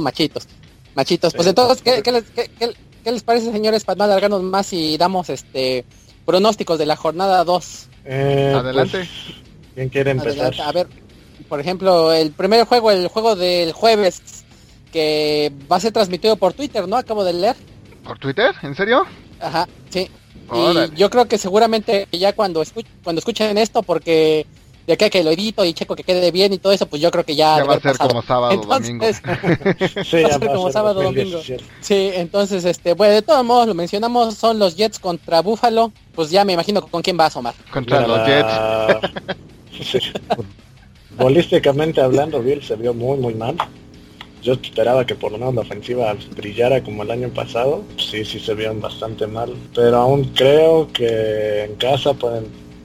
[0.00, 0.46] machitos.
[0.94, 1.34] Machitos.
[1.34, 5.84] Pues entonces, ¿qué, les, qué, les, parece, señores, para no alargarnos más y damos este
[6.24, 7.88] pronósticos de la jornada 2?
[8.04, 8.98] Eh, Adelante.
[8.98, 9.10] Pues,
[9.74, 10.54] ¿Quién quiere empezar?
[10.60, 10.86] A ver,
[11.48, 14.44] por ejemplo, el primer juego, el juego del jueves
[14.96, 16.96] que va a ser transmitido por Twitter, ¿no?
[16.96, 17.54] Acabo de leer.
[18.02, 18.54] ¿Por Twitter?
[18.62, 19.04] ¿En serio?
[19.38, 20.08] Ajá, sí.
[20.54, 22.62] Y yo creo que seguramente ya cuando,
[23.04, 24.46] cuando escuchen esto, porque
[24.86, 27.10] de acá que lo edito y checo que quede bien y todo eso, pues yo
[27.10, 27.58] creo que ya...
[27.58, 29.04] ya va a ser como sábado domingo.
[30.02, 31.42] sí, va a ser como sábado domingo.
[31.82, 35.92] Sí, entonces, este, bueno, de todos modos, lo mencionamos, son los Jets contra Buffalo.
[36.14, 37.52] Pues ya me imagino con quién va a asomar.
[37.70, 40.06] Contra los Jets.
[41.18, 43.58] Bolísticamente hablando, Bill se vio muy, muy mal
[44.46, 47.82] yo esperaba que por lo menos la ofensiva brillara como el año pasado.
[47.98, 49.52] Sí, sí se vieron bastante mal.
[49.74, 52.44] Pero aún creo que en casa pueden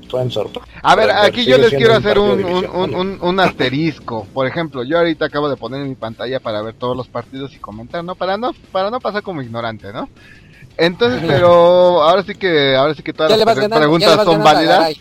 [0.10, 0.74] pueden sorprender.
[0.82, 4.28] A ver, aquí yo les quiero hacer un, un, un, asterisco.
[4.34, 7.54] Por ejemplo, yo ahorita acabo de poner en mi pantalla para ver todos los partidos
[7.54, 8.16] y comentar, ¿no?
[8.16, 10.10] Para no, para no pasar como ignorante, ¿no?
[10.78, 14.96] Entonces, pero ahora sí que, ahora sí que todas las preguntas son válidas.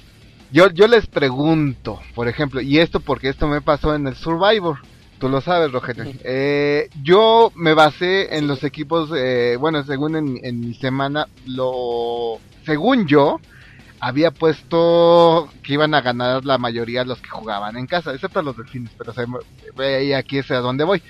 [0.53, 4.79] Yo, yo les pregunto, por ejemplo, y esto porque esto me pasó en el Survivor.
[5.21, 6.15] Tú lo sabes, Rogelio.
[6.25, 13.07] Eh, yo me basé en los equipos, eh, bueno, según en, mi semana, lo, según
[13.07, 13.39] yo,
[14.01, 18.41] había puesto que iban a ganar la mayoría de los que jugaban en casa, excepto
[18.41, 21.03] los delfines, pero se, aquí es a donde voy.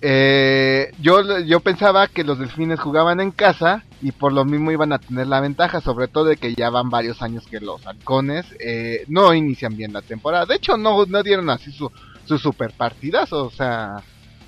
[0.00, 4.92] Eh, yo, yo pensaba que los delfines jugaban en casa y por lo mismo iban
[4.92, 8.46] a tener la ventaja, sobre todo de que ya van varios años que los halcones
[8.60, 10.46] eh, no inician bien la temporada.
[10.46, 11.90] De hecho, no, no dieron así su,
[12.28, 14.02] su super partidazo, o sea,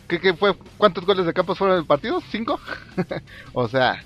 [0.06, 0.54] ¿qué, fue?
[0.76, 2.20] ¿Cuántos goles de campo fueron del partido?
[2.30, 2.60] ¿Cinco?
[3.52, 4.04] o sea,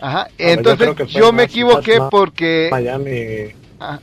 [0.00, 0.28] ajá.
[0.38, 2.68] Entonces yo, me equivoqué porque...
[2.70, 3.54] Miami...
[3.80, 3.98] Ah,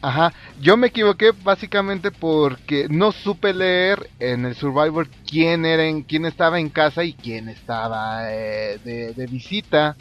[0.00, 6.02] ajá, yo me equivoqué básicamente porque no supe leer en el Survivor quién era en,
[6.02, 9.96] quién estaba en casa y quién estaba eh, de, de, visita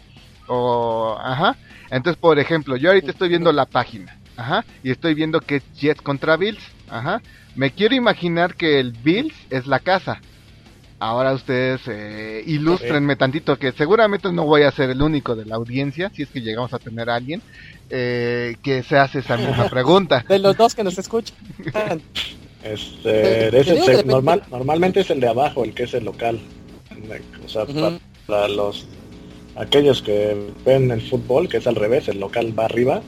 [0.48, 1.58] o ajá.
[1.90, 5.74] Entonces, por ejemplo, yo ahorita estoy viendo la página, ajá, y estoy viendo que es
[5.74, 7.22] Jets contra Bills, ajá.
[7.56, 10.22] Me quiero imaginar que el Bills es la casa.
[11.00, 15.56] Ahora ustedes eh, ilustrenme tantito, que seguramente no voy a ser el único de la
[15.56, 17.42] audiencia, si es que llegamos a tener a alguien,
[17.92, 20.26] eh, que se hace esa misma pregunta.
[20.28, 21.36] De los dos que nos escuchan.
[22.64, 26.40] Este, normal, normalmente es el de abajo, el que es el local.
[27.46, 27.66] O sea,
[28.26, 28.88] para los
[29.56, 33.02] aquellos que ven el fútbol, que es al revés, el local va arriba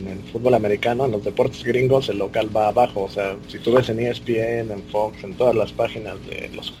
[0.00, 3.02] en el fútbol americano, en los deportes gringos, el local va abajo.
[3.02, 6.74] O sea, si tú ves en ESPN, en Fox, en todas las páginas de los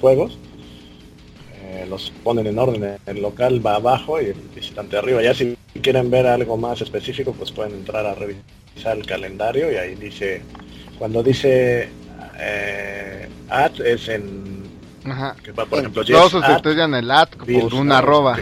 [0.00, 0.38] juegos,
[1.62, 2.98] eh, los ponen en orden.
[3.06, 5.22] El local va abajo y el visitante arriba.
[5.22, 9.76] Ya si quieren ver algo más específico, pues pueden entrar a revisar el calendario y
[9.76, 10.42] ahí dice,
[10.98, 11.88] cuando dice
[12.38, 14.62] eh, at es en...
[15.04, 15.36] Ajá.
[15.42, 18.38] Que va, por ejemplo, Todos en el at por una arroba.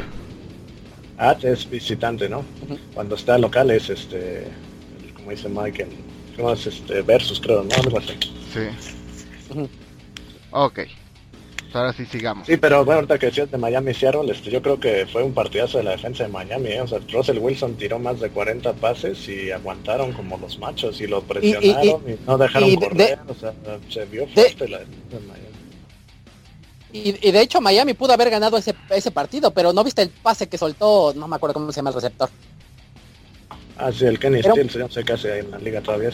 [1.20, 2.42] At es visitante, ¿no?
[2.94, 4.46] Cuando está local es este,
[5.14, 5.86] como dice Mike,
[6.34, 7.02] ¿cómo es este?
[7.02, 7.74] Versus, creo, ¿no?
[7.76, 8.18] Algo así.
[8.54, 9.68] Sí.
[10.50, 10.80] Ok.
[11.70, 12.46] Pues ahora sí sigamos.
[12.46, 15.34] Sí, pero bueno, ahorita que decías de Miami Seattle, este, yo creo que fue un
[15.34, 16.70] partidazo de la defensa de Miami.
[16.70, 16.80] ¿eh?
[16.80, 21.06] O sea, Russell Wilson tiró más de 40 pases y aguantaron como los machos y
[21.06, 23.18] lo presionaron y, no dejaron correr.
[23.28, 23.52] o sea,
[23.90, 25.49] se vio fuerte la defensa de Miami.
[26.92, 30.48] Y, de hecho Miami pudo haber ganado ese, ese partido, pero no viste el pase
[30.48, 32.28] que soltó, no me acuerdo cómo se llama el receptor.
[33.80, 34.54] Ah, sí, el Kenny Pero...
[34.78, 36.10] no sé qué hace en la liga todavía.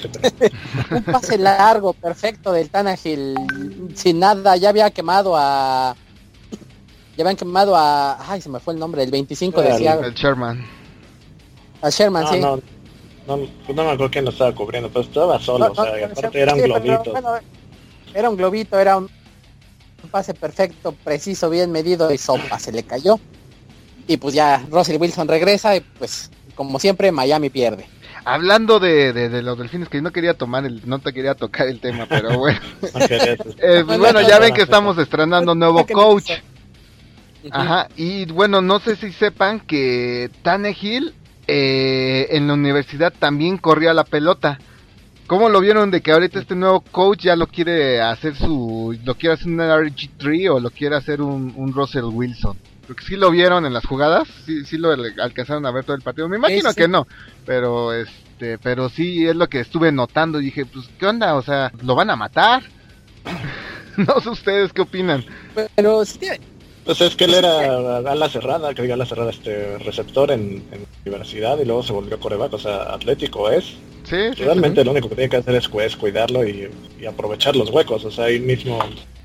[0.92, 3.34] un pase largo, perfecto del Tanagil,
[3.94, 5.96] sin nada, ya había quemado a...
[7.16, 8.30] Ya habían quemado a...
[8.30, 10.08] Ay, se me fue el nombre, el 25 de Seattle.
[10.08, 10.64] El Sherman.
[11.82, 12.38] A Sherman, sí.
[12.38, 12.56] No,
[13.26, 16.54] no, no, me acuerdo quién lo estaba cubriendo, pero estaba solo, o sea, aparte era
[16.54, 17.14] un globito.
[18.14, 19.10] era un globito, era un
[20.10, 23.18] pase perfecto, preciso, bien medido y sopa, se le cayó.
[24.06, 27.88] Y pues ya Russell Wilson regresa y pues como siempre Miami pierde.
[28.24, 31.78] Hablando de, de, los delfines, que no quería tomar el, no te quería tocar el
[31.78, 32.58] tema, pero bueno.
[33.62, 36.32] Eh, bueno, ya ven que estamos estrenando nuevo coach.
[37.50, 41.14] Ajá, y bueno, no sé si sepan que Tannehill
[41.46, 44.58] eh, en la universidad también corría la pelota.
[45.26, 49.14] ¿Cómo lo vieron de que ahorita este nuevo coach ya lo quiere hacer su, lo
[49.16, 52.56] quiere hacer un RG3 o lo quiere hacer un, un Russell Wilson?
[52.86, 56.02] Porque sí lo vieron en las jugadas, sí, sí lo alcanzaron a ver todo el
[56.02, 56.28] partido.
[56.28, 57.08] Me imagino que no,
[57.44, 60.38] pero este, pero sí es lo que estuve notando.
[60.38, 61.34] Dije, pues, ¿qué onda?
[61.34, 62.62] O sea, ¿lo van a matar?
[63.96, 65.24] no sé ustedes qué opinan.
[65.74, 66.20] Pero sí,
[66.86, 70.86] pues es que él era ala cerrada, que diga ala cerrada, este receptor en, en
[71.04, 73.74] universidad y luego se volvió coreback, o sea, atlético es.
[74.04, 76.70] Sí, Realmente lo único que tiene que hacer es, pues, cuidarlo y,
[77.08, 78.78] aprovechar los huecos, o sea, ahí mismo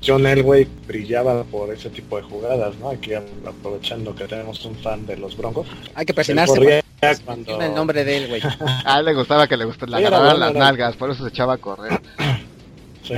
[0.04, 2.90] John Elway brillaba por ese tipo de jugadas, ¿no?
[2.90, 5.68] Aquí aprovechando que tenemos un fan de los Broncos.
[5.94, 6.82] Hay que presionarse.
[7.24, 7.60] Cuando...
[7.60, 8.40] el nombre de Elway.
[8.84, 12.00] ah, le gustaba que le gustara, la las nalgas, por eso se echaba a correr.
[13.04, 13.14] sí.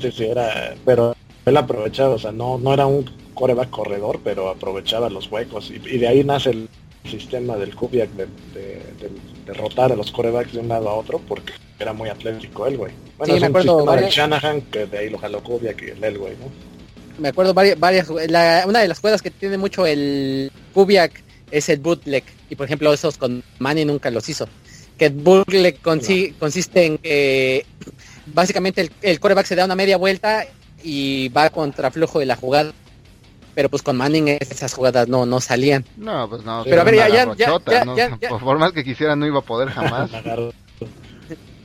[0.00, 1.14] sí, sí, era, pero
[1.50, 5.78] él aprovechaba, o sea, no, no era un coreback corredor, pero aprovechaba los huecos y,
[5.78, 6.68] de ahí nace el
[7.08, 8.80] sistema del Kubiak de, de,
[9.46, 12.92] derrotar a los corebacks de un lado a otro porque era muy atlético el güey.
[13.18, 16.18] Bueno, es me acuerdo sistema Shanahan que de ahí lo jaló Kubiak y el el
[16.18, 16.50] güey, ¿no?
[17.18, 21.80] Me acuerdo varias, varias una de las jugadas que tiene mucho el Kubiak es el
[21.80, 24.46] bootleg y por ejemplo esos con Manny nunca los hizo.
[24.98, 27.64] Que el bootleg consiste en que
[28.26, 30.46] básicamente el, el coreback se da una media vuelta
[30.82, 32.72] y va contra flujo de la jugada.
[33.54, 35.84] pero pues con Manning esas jugadas no no salían.
[35.96, 36.62] No, pues no.
[36.64, 37.58] Pero a ver, ya, ya, ya,
[38.20, 40.10] ya, Por más que quisiera no iba a poder jamás.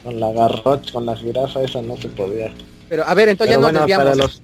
[0.03, 2.53] con la garrocha, con la jirafa esa no se podía.
[2.89, 4.17] Pero a ver, entonces ya no desviamos.
[4.17, 4.41] Los...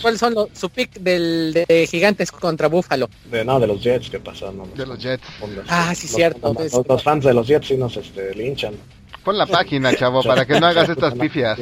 [0.00, 3.08] ¿cuáles son los, su pick del, de Gigantes contra Búfalo?
[3.30, 4.52] De, no, de los Jets, ¿qué pasó?
[4.52, 5.24] No, de los Jets.
[5.68, 6.54] ah, sí, cierto.
[6.88, 8.74] Los, fans de los Jets sí nos este, linchan.
[9.24, 11.58] Pon la página, chavo, para que no hagas estas pifias.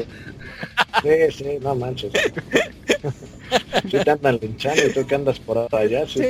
[1.03, 2.13] Sí, sí, no manches.
[3.91, 6.07] Sí te andan linchando y tú que andas por allá.
[6.07, 6.23] Sí.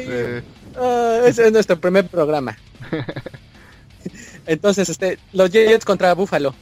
[0.77, 2.59] Ah, ese es nuestro primer programa.
[4.47, 6.55] Entonces, este, los Jets contra Búfalo.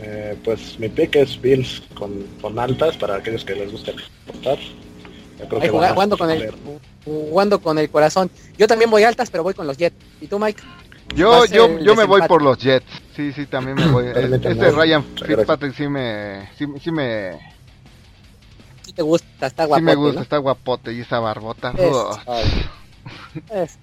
[0.00, 3.94] Eh, pues mi pick es Bills con, con, altas para aquellos que les guste
[4.28, 4.58] apostar.
[5.70, 6.52] jugando, con el,
[7.04, 8.30] jugando con el corazón.
[8.56, 9.96] Yo también voy altas, pero voy con los Jets.
[10.20, 10.62] ¿Y tú, Mike?
[11.14, 12.86] Yo, yo, yo me voy por los Jets.
[13.16, 14.06] Sí, sí, también me voy.
[14.14, 17.32] este Ryan Fitzpatrick sí me, sí, sí me,
[18.88, 19.80] sí te gusta, está guapote.
[19.80, 21.74] Sí me gusta, está guapote y esa barbota.
[23.50, 23.78] Es,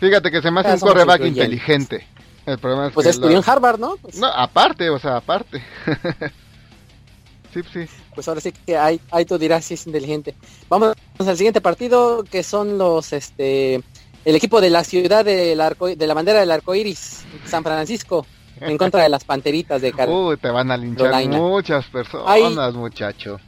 [0.00, 2.06] Fíjate que se me hace un correback inteligente.
[2.44, 3.96] El problema es pues estudió en Harvard, ¿no?
[3.96, 4.18] Pues...
[4.18, 5.62] No, aparte, o sea, aparte.
[7.54, 7.86] sí, sí.
[8.14, 10.34] Pues ahora sí que hay, hay tú dirás si es inteligente.
[10.68, 13.82] Vamos al siguiente partido, que son los, este,
[14.26, 18.26] el equipo de la ciudad del arco, de la bandera del arco iris, San Francisco,
[18.60, 20.26] en contra de las panteritas de Carolina.
[20.30, 23.38] Uy, te van a linchar muchas personas, muchacho.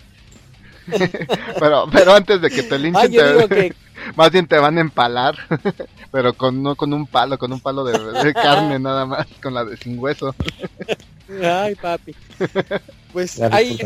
[1.58, 3.12] pero, pero antes de que te linchen,
[4.16, 5.36] más bien te van a empalar,
[6.12, 9.64] pero con no con un palo, con un palo de, carne nada más, con la
[9.64, 10.32] de sin hueso.
[11.42, 12.14] Ay, papi.
[13.12, 13.80] Pues ahí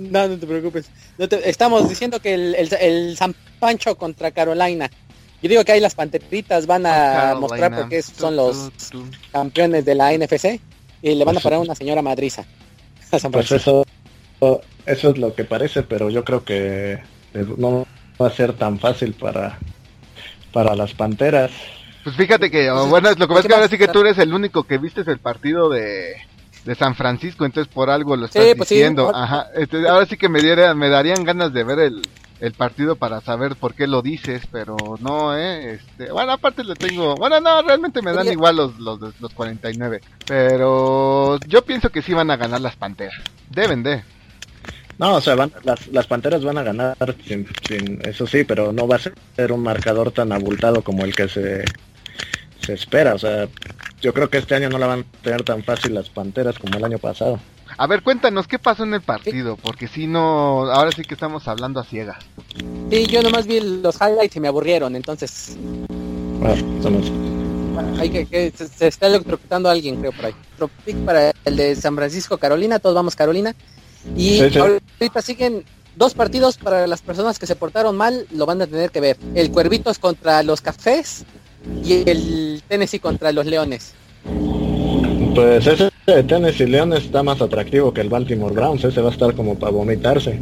[0.00, 0.90] no, no te preocupes.
[1.44, 4.90] Estamos diciendo que el, el, San Pancho contra Carolina.
[5.42, 8.70] Yo digo que ahí las panteritas van a mostrar porque son los
[9.32, 10.60] campeones de la NFC
[11.02, 12.44] y le van a pues parar una señora madriza
[13.10, 13.84] a San pues Francisco.
[14.86, 17.00] Eso es lo que parece, pero yo creo que
[17.56, 17.86] no
[18.20, 19.58] va a ser tan fácil para,
[20.52, 21.50] para las Panteras.
[22.04, 24.18] Pues fíjate que, pues bueno, lo que pasa es que ahora sí que tú eres
[24.18, 26.14] el único que viste el partido de,
[26.64, 29.10] de San Francisco, entonces por algo lo estás pues diciendo.
[29.14, 32.02] Ajá, este, ahora sí que me, diera, me darían ganas de ver el,
[32.40, 36.74] el partido para saber por qué lo dices, pero no, eh, este, bueno, aparte le
[36.74, 42.02] tengo, bueno, no, realmente me dan igual los, los, los 49, pero yo pienso que
[42.02, 43.16] sí van a ganar las Panteras,
[43.50, 44.02] deben de.
[44.98, 46.96] No, o sea, van, las, las Panteras van a ganar,
[47.26, 51.28] sin, eso sí, pero no va a ser un marcador tan abultado como el que
[51.28, 51.64] se,
[52.60, 53.14] se espera.
[53.14, 53.46] O sea,
[54.00, 56.78] yo creo que este año no la van a tener tan fácil las Panteras como
[56.78, 57.38] el año pasado.
[57.78, 59.56] A ver, cuéntanos, ¿qué pasó en el partido?
[59.56, 62.24] Porque si no, ahora sí que estamos hablando a ciegas.
[62.90, 65.56] Sí, yo nomás vi los highlights y me aburrieron, entonces...
[66.40, 70.34] Bueno, hay que, se, está electrocutando alguien, creo, por ahí.
[70.56, 73.54] Tropic para el de San Francisco, Carolina, todos vamos Carolina.
[74.16, 75.64] Y ahorita siguen
[75.96, 79.18] dos partidos para las personas que se portaron mal, lo van a tener que ver.
[79.34, 81.26] El Cuervitos contra los Cafés
[81.84, 83.92] y el Tennessee contra los Leones.
[85.36, 89.12] Pues ese de Tennessee Leones está más atractivo que el Baltimore Browns, ese va a
[89.12, 90.40] estar como para vomitarse.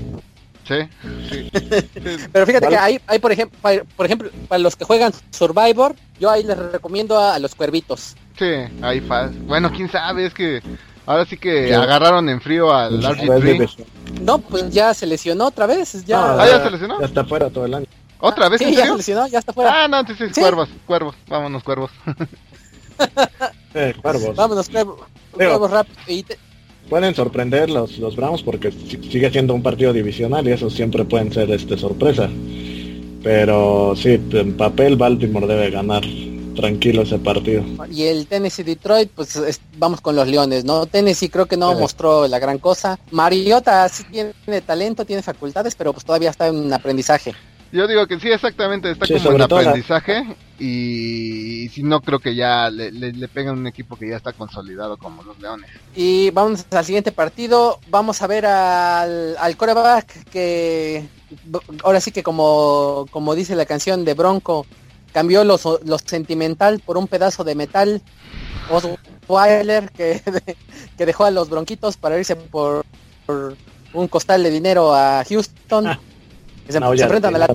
[0.67, 0.77] Sí,
[2.33, 3.59] Pero fíjate que hay, hay por ejemplo,
[3.97, 8.15] por ejemplo, para los que juegan Survivor, yo ahí les recomiendo a, los Cuervitos.
[8.39, 9.41] Sí, ahí fácil.
[9.41, 10.63] Bueno, quién sabe, es que
[11.07, 13.85] Ahora sí que agarraron en frío al RG3.
[14.23, 16.05] No, pues ya se lesionó otra vez.
[16.07, 16.99] Ya, ah, ya se lesionó.
[16.99, 17.87] Ya está fuera todo el año.
[18.21, 18.59] ¿Otra vez?
[18.59, 19.85] Sí, ya se lesionó, ya está fuera.
[19.85, 21.15] Ah, no, entonces sí, cuervos, cuervos.
[21.29, 21.91] Vámonos, cuervos.
[23.75, 23.95] eh.
[24.03, 24.71] Vámonos.
[26.89, 31.33] Pueden sorprender los, los Browns porque sigue siendo un partido divisional y eso siempre pueden
[31.33, 32.29] ser este sorpresa.
[33.23, 36.03] Pero sí, en papel Baltimore debe ganar
[36.55, 37.65] tranquilo ese partido.
[37.91, 40.87] Y el Tennessee Detroit, pues vamos con los Leones, ¿no?
[40.87, 42.99] Tennessee creo que no mostró la gran cosa.
[43.11, 47.35] Mariota sí tiene talento, tiene facultades, pero pues todavía está en aprendizaje.
[47.75, 52.71] Yo digo que sí, exactamente, está como en aprendizaje y, si no creo que ya
[52.71, 55.69] le, le, pegan un equipo que ya está consolidado como los Leones.
[55.97, 61.09] Y vamos al siguiente partido, vamos a ver al, al coreback que
[61.83, 64.67] ahora sí que como, como dice la canción de Bronco,
[65.13, 65.59] cambió lo,
[65.99, 68.03] sentimental por un pedazo de metal.
[68.71, 70.23] Osweiler que,
[70.97, 72.87] que dejó a los bronquitos para irse por,
[73.93, 75.99] un costal de dinero a Houston.
[76.69, 77.47] Se, enfrentan a la,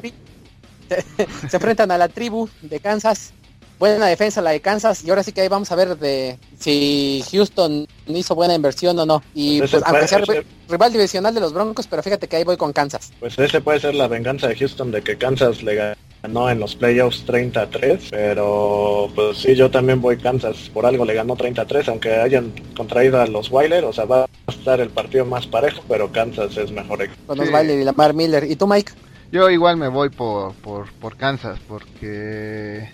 [1.50, 3.34] se, enfrentan a la tribu de Kansas.
[3.80, 7.24] Buena defensa la de Kansas y ahora sí que ahí vamos a ver de si
[7.32, 9.24] Houston hizo buena inversión o no.
[9.34, 10.22] Y pues, aunque sea
[10.68, 13.14] rival divisional de los Broncos, pero fíjate que ahí voy con Kansas.
[13.22, 16.76] Pues ese puede ser la venganza de Houston de que Kansas le ganó en los
[16.76, 22.16] playoffs 33, pero pues sí, yo también voy Kansas, por algo le ganó 33, aunque
[22.16, 26.12] hayan contraído a los Wilder, o sea, va a estar el partido más parejo, pero
[26.12, 27.22] Kansas es mejor equipo.
[27.28, 28.44] Pues nos vale Lamar Miller.
[28.50, 28.92] ¿Y tú, Mike?
[29.32, 32.90] Yo igual me voy por, por, por Kansas, porque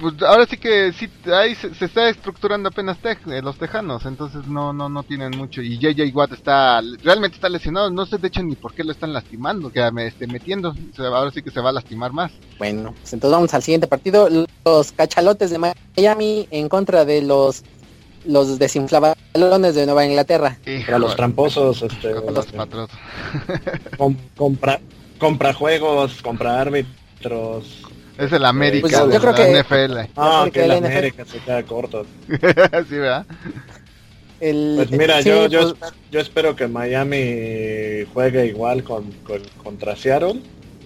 [0.00, 4.72] pues ahora sí que sí, ahí se, está estructurando apenas eh, los tejanos, entonces no
[4.72, 5.62] no no tienen mucho.
[5.62, 8.92] Y JJ Watt está, realmente está lesionado, no sé de hecho ni por qué lo
[8.92, 12.32] están lastimando, que me esté metiendo, ahora sí que se va a lastimar más.
[12.58, 14.28] Bueno, pues entonces vamos al siguiente partido,
[14.64, 17.62] los cachalotes de Miami en contra de los
[18.24, 20.58] los desinflabalones de Nueva Inglaterra.
[20.86, 22.46] Para los tramposos, este, los
[24.36, 24.80] compra,
[25.18, 27.89] compra juegos, compra árbitros,
[28.20, 30.10] es el América, pues yo creo que, NFL.
[30.16, 32.04] Ah, que el América se queda corto.
[32.28, 33.26] sí, ¿verdad?
[34.38, 39.12] pues mira, yo, yo, pues, yo espero que Miami juegue igual con,
[39.62, 40.40] contra Seattle.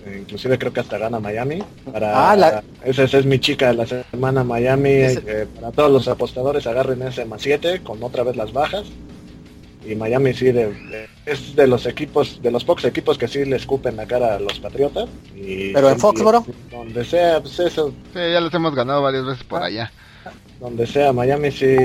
[0.07, 1.63] Inclusive creo que hasta gana Miami.
[1.91, 4.91] Para, ah, esa, es mi chica de la semana Miami.
[4.91, 8.85] Eh, para todos los apostadores agarren ese más 7 con otra vez las bajas
[9.87, 10.49] y Miami sí
[11.27, 14.41] es de los equipos, de los pocos equipos que sí le escupen la cara a
[14.41, 15.09] los Patriotas.
[15.35, 16.45] Y Pero en Foxboro.
[16.71, 17.93] Donde sea, pues eso.
[18.13, 19.91] Sí, ya los hemos ganado varias veces por allá.
[20.61, 21.77] Donde sea, Miami sí,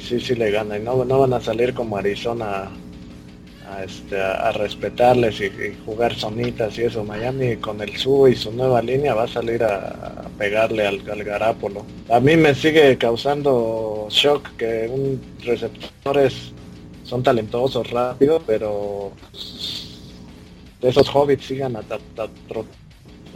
[0.00, 2.68] sí, sí le gana y no, no van a salir como Arizona
[3.70, 7.04] a, este, a, respetarles y, jugar sonitas y eso.
[7.04, 11.22] Miami con el su y su nueva línea va a salir a, pegarle al, al
[11.22, 11.84] Garápolo.
[12.10, 16.52] A mí me sigue causando shock que un receptor es
[17.06, 19.12] son talentosos, rápidos, pero
[20.82, 21.82] esos hobbits sigan a,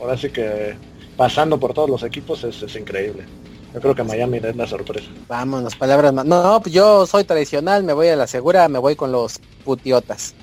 [0.01, 0.75] ahora sí que
[1.17, 3.25] pasando por todos los equipos es, es, increíble.
[3.73, 5.09] Yo creo que Miami es la sorpresa.
[5.29, 6.25] Vámonos, palabras más.
[6.25, 10.35] No, pues yo soy tradicional, me voy a la segura, me voy con los putiotas.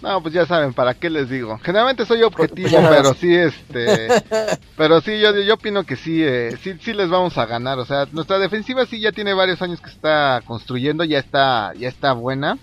[0.00, 1.58] No, pues ya saben, ¿para qué les digo?
[1.58, 4.08] Generalmente soy objetivo, pues pero sí, este...
[4.76, 7.78] pero sí, yo, yo opino que sí, eh, sí, sí les vamos a ganar.
[7.78, 11.88] O sea, nuestra defensiva sí ya tiene varios años que está construyendo, ya está, ya
[11.88, 12.58] está buena.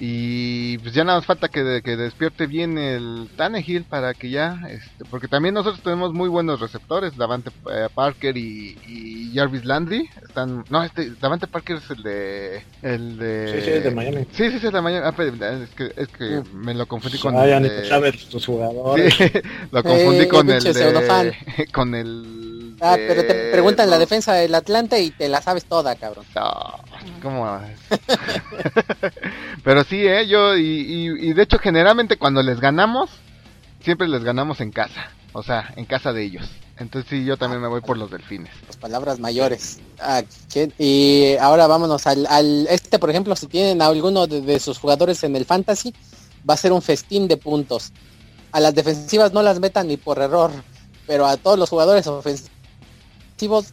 [0.00, 4.60] Y pues ya nada más falta que, que despierte bien el Tannehill para que ya,
[4.70, 10.08] este, porque también nosotros tenemos muy buenos receptores, Davante eh, Parker y, y, Jarvis Landry,
[10.22, 14.26] están, no, este, Davante Parker es el de, el de, sí, sí, es de Miami.
[14.30, 17.44] Sí, sí, es de Miami, ah, es que, es que me lo confundí con ah,
[17.44, 19.14] el de, sabes tus jugadores.
[19.18, 19.32] Sí,
[19.72, 24.54] lo confundí eh, con, el de, con el Ah, pero te preguntan la defensa del
[24.54, 26.24] Atlante y te la sabes toda, cabrón.
[26.34, 26.52] No,
[27.22, 27.60] ¿cómo?
[29.64, 30.26] pero sí, ¿eh?
[30.28, 33.10] Yo, y, de hecho, generalmente cuando les ganamos,
[33.80, 35.10] siempre les ganamos en casa.
[35.32, 36.48] O sea, en casa de ellos.
[36.78, 38.50] Entonces sí, yo también me voy por los delfines.
[38.66, 39.78] Las palabras mayores.
[40.00, 40.22] Ah,
[40.78, 45.22] y ahora vámonos al, al, Este, por ejemplo, si tienen a alguno de sus jugadores
[45.24, 45.92] en el fantasy,
[46.48, 47.92] va a ser un festín de puntos.
[48.52, 50.50] A las defensivas no las metan ni por error,
[51.06, 52.57] pero a todos los jugadores ofensivos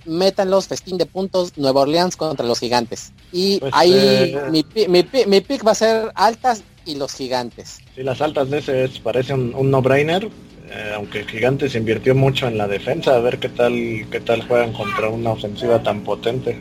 [0.06, 3.12] métanlos, festín de puntos, Nueva Orleans contra los gigantes.
[3.32, 7.80] Y pues, ahí eh, mi, mi, mi, pick va a ser altas y los gigantes.
[7.96, 12.58] Sí, las altas de ese es, parece un, no-brainer, eh, aunque Gigantes invirtió mucho en
[12.58, 13.74] la defensa, a ver qué tal,
[14.12, 16.58] qué tal juegan contra una ofensiva tan potente.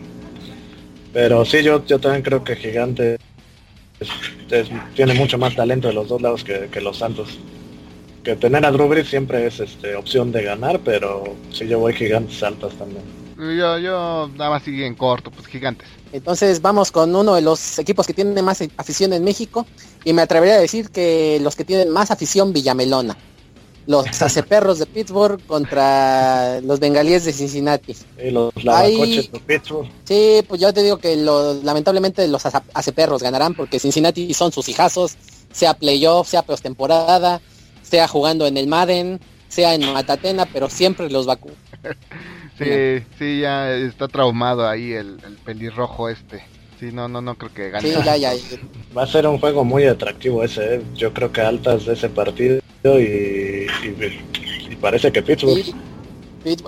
[1.12, 3.18] Pero sí, yo, yo también creo que Gigantes
[4.94, 7.38] tiene mucho más talento de los dos lados que, que los Santos
[8.24, 12.42] que tener a Drew siempre es este, opción de ganar, pero si yo voy gigantes
[12.42, 13.02] altas también.
[13.36, 15.86] Yo, yo nada más sigue en corto, pues gigantes.
[16.12, 19.66] Entonces vamos con uno de los equipos que tienen más afición en México
[20.04, 23.16] y me atrevería a decir que los que tienen más afición Villamelona.
[23.86, 24.06] Los
[24.48, 27.94] perros de Pittsburgh contra los bengalíes de Cincinnati.
[28.24, 29.88] Y los lavacoches de Pittsburgh.
[30.04, 32.42] Sí, pues yo te digo que lamentablemente los
[32.94, 35.16] perros ganarán porque Cincinnati son sus hijazos,
[35.52, 37.42] sea playoff, sea postemporada
[37.94, 41.56] sea jugando en el Madden, sea en Matatena, pero siempre los vacunan.
[42.58, 46.42] sí, sí, ya está traumado ahí el, pelirrojo este.
[46.80, 47.88] Sí, no, no, no creo que gane.
[47.88, 48.32] Sí, ya, ya.
[48.96, 50.82] Va a ser un juego muy atractivo ese, ¿eh?
[50.96, 53.68] yo creo que altas de ese partido y,
[54.80, 55.72] parece que Pittsburgh.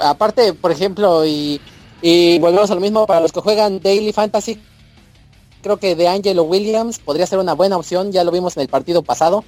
[0.00, 1.60] aparte, por ejemplo, y,
[2.02, 4.60] y volvemos a lo mismo para los que juegan Daily Fantasy,
[5.60, 8.68] creo que de Angelo Williams podría ser una buena opción, ya lo vimos en el
[8.68, 9.42] partido pasado.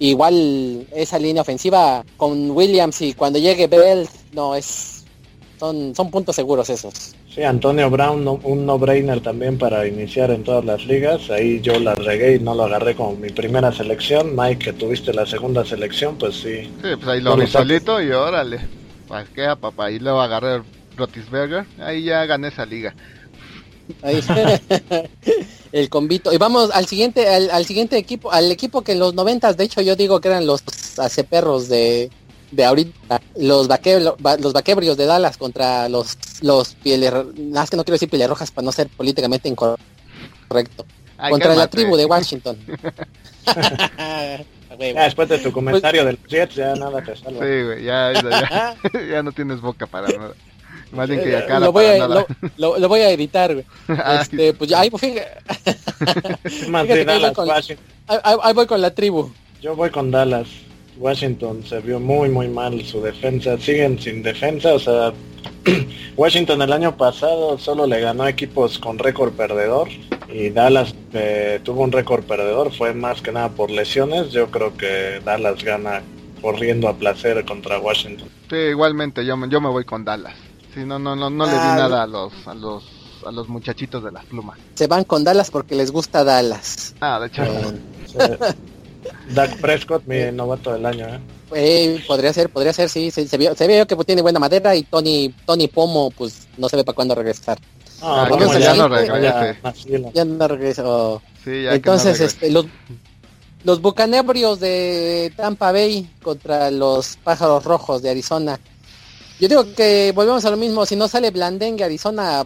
[0.00, 5.04] Igual esa línea ofensiva con Williams y cuando llegue Bell, no, es
[5.60, 7.14] son, son puntos seguros esos.
[7.28, 11.30] Sí, Antonio Brown, un no-brainer también para iniciar en todas las ligas.
[11.30, 14.34] Ahí yo la regué y no lo agarré como mi primera selección.
[14.34, 16.62] Mike, que tuviste la segunda selección, pues sí.
[16.62, 18.58] Sí, pues ahí lo vi solito y órale.
[19.06, 19.90] Pues qué papá.
[19.90, 20.62] Y luego agarré
[20.96, 21.66] Rotisberger.
[21.78, 22.94] Ahí ya gané esa liga.
[24.02, 24.20] Ahí.
[25.72, 26.32] el convito.
[26.32, 29.80] Y vamos al siguiente, al, siguiente equipo, al equipo que en los noventas, de hecho
[29.80, 30.62] yo digo que eran los
[31.28, 32.10] perros de,
[32.50, 37.94] de ahorita, los los vaquebrios de Dallas contra los los pieles, nada que no quiero
[37.94, 40.84] decir pieles rojas para no ser políticamente incorrecto.
[41.28, 42.58] contra la tribu de Washington.
[44.78, 47.44] después de tu comentario del Jets, ya nada te salva.
[47.44, 48.76] Sí, güey, ya, ya,
[49.10, 50.34] ya, no tienes boca para nada.
[50.92, 52.26] Más bien que acá lo voy, a, lo,
[52.78, 53.66] lo, voy a editar, güey.
[53.88, 57.48] Ah, este, pues ya, ahí, pues, fíjate, ahí, voy con,
[58.42, 59.30] ahí voy con la tribu.
[59.60, 60.48] Yo voy con Dallas.
[61.00, 65.12] Washington se vio muy muy mal su defensa, siguen sin defensa, o sea,
[66.16, 69.88] Washington el año pasado solo le ganó a equipos con récord perdedor
[70.28, 74.76] y Dallas eh, tuvo un récord perdedor, fue más que nada por lesiones, yo creo
[74.76, 76.02] que Dallas gana
[76.42, 78.28] corriendo a placer contra Washington.
[78.50, 80.34] Sí, igualmente yo, yo me voy con Dallas.
[80.74, 82.84] Sí, no no no no le di ah, nada a los a los
[83.26, 84.58] a los muchachitos de las plumas.
[84.74, 86.94] Se van con Dallas porque les gusta Dallas.
[87.00, 87.42] Ah, de hecho.
[89.34, 91.20] Dak Prescott, mi novato del año, ¿eh?
[91.54, 94.82] eh podría ser, podría ser, sí, se, vio, se vio que tiene buena madera y
[94.82, 97.58] Tony Tony Pomo, pues no se ve para cuándo regresar.
[98.02, 99.54] Ah, ya, no regresa,
[100.14, 101.22] ya, no regresó.
[101.44, 102.66] Entonces, este, los,
[103.64, 108.58] los bucanebrios de Tampa Bay contra los pájaros rojos de Arizona.
[109.40, 112.44] Yo digo que volvemos a lo mismo, si no sale Blandengue Arizona,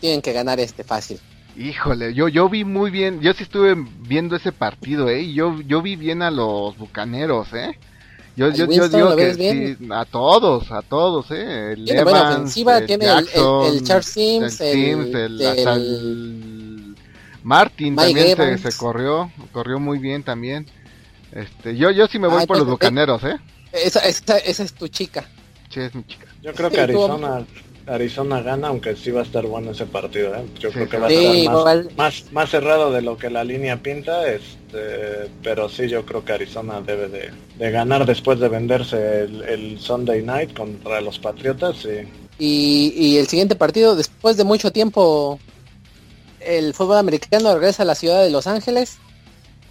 [0.00, 1.18] tienen que ganar este fácil.
[1.56, 5.22] Híjole, yo, yo vi muy bien, yo sí estuve viendo ese partido, ¿eh?
[5.22, 7.78] Y yo, yo vi bien a los bucaneros, ¿eh?
[8.36, 11.72] Yo, yo, yo digo que sí, a todos, a todos, ¿eh?
[11.72, 16.96] El tiene Evans, buena ofensiva, el tiene Jackson, el, el, Charles Sims, el, Sims, el,
[17.44, 20.66] Martin también se, se, corrió, corrió muy bien también.
[21.30, 23.36] Este, yo, yo sí me voy ah, por los bucaneros, ¿eh?
[23.72, 25.24] Esa, esa, esa, es tu chica.
[25.74, 26.26] Sí, es mi chica.
[26.40, 27.44] Yo creo que Arizona
[27.86, 30.34] Arizona gana, aunque sí va a estar bueno ese partido.
[30.34, 30.44] ¿eh?
[30.58, 34.26] Yo creo que va a estar más, más, cerrado de lo que la línea pinta,
[34.26, 40.22] este, pero sí yo creo que Arizona debe de, ganar después de venderse el, Sunday
[40.22, 41.86] Night contra los Patriotas.
[42.38, 45.38] Y, y el siguiente partido, después de mucho tiempo,
[46.40, 48.98] el fútbol americano regresa a la ciudad de Los Ángeles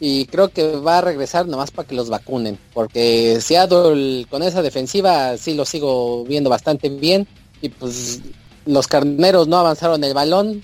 [0.06, 4.62] y creo que va a regresar nomás para que los vacunen, porque Seattle con esa
[4.62, 7.26] defensiva sí lo sigo viendo bastante bien
[7.62, 8.20] y pues
[8.66, 10.62] los carneros no avanzaron el balón,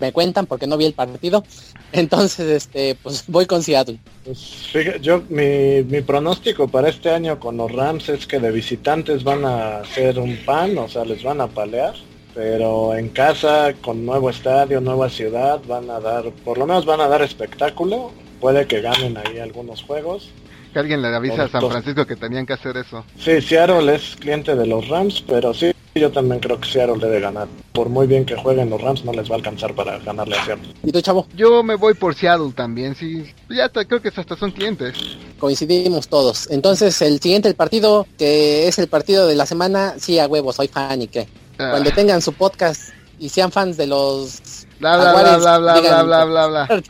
[0.00, 1.44] me cuentan porque no vi el partido.
[1.92, 3.98] Entonces, este, pues voy con Seattle.
[4.24, 4.38] Pues
[4.72, 9.22] fíjate, yo mi, mi pronóstico para este año con los Rams es que de visitantes
[9.22, 11.92] van a hacer un pan, o sea, les van a palear,
[12.34, 17.02] pero en casa con nuevo estadio, nueva ciudad, van a dar, por lo menos van
[17.02, 18.12] a dar espectáculo.
[18.40, 20.30] Puede que ganen ahí algunos juegos.
[20.72, 23.04] Que alguien le avisa a San Francisco que tenían que hacer eso.
[23.18, 27.20] Sí, Seattle es cliente de los Rams, pero sí, yo también creo que Seattle debe
[27.20, 27.48] ganar.
[27.72, 30.44] Por muy bien que jueguen los Rams, no les va a alcanzar para ganarle a
[30.44, 30.68] Seattle.
[30.84, 31.26] ¿Y tú, chavo?
[31.34, 33.24] Yo me voy por Seattle también, sí.
[33.48, 34.94] Ya creo que hasta son clientes.
[35.38, 36.50] Coincidimos todos.
[36.50, 40.52] Entonces, el siguiente el partido, que es el partido de la semana, sí, a huevo,
[40.52, 41.28] soy fan y qué.
[41.58, 41.70] Ah.
[41.70, 46.02] Cuando tengan su podcast y sean fans de los bla bla bla bla bla bla
[46.02, 46.82] bla bla bla.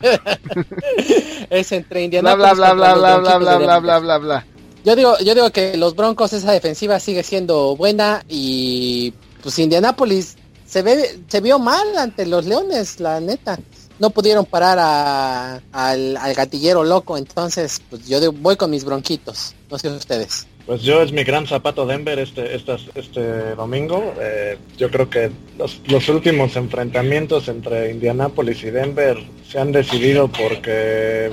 [1.49, 4.45] Es entre Indiana bla bla bla bla bla bla bla bla bla bla.
[4.85, 10.37] Yo digo, yo digo que los Broncos esa defensiva sigue siendo buena y pues Indianapolis
[10.65, 13.59] se ve, se vio mal ante los Leones, la neta.
[13.97, 19.53] No pudieron parar a, al, al gatillero loco, entonces pues yo voy con mis bronquitos,
[19.69, 20.47] no sé ustedes.
[20.69, 24.13] Pues yo es mi gran zapato Denver este, este, este domingo.
[24.21, 29.17] Eh, yo creo que los, los, últimos enfrentamientos entre Indianapolis y Denver
[29.49, 31.31] se han decidido porque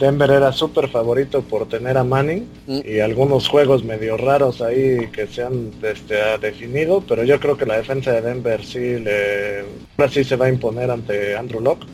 [0.00, 2.80] Denver era súper favorito por tener a Manning mm.
[2.86, 7.66] y algunos juegos medio raros ahí que se han este, definido, pero yo creo que
[7.66, 9.60] la defensa de Denver sí, le,
[9.98, 11.84] ahora sí se va a imponer ante Andrew Locke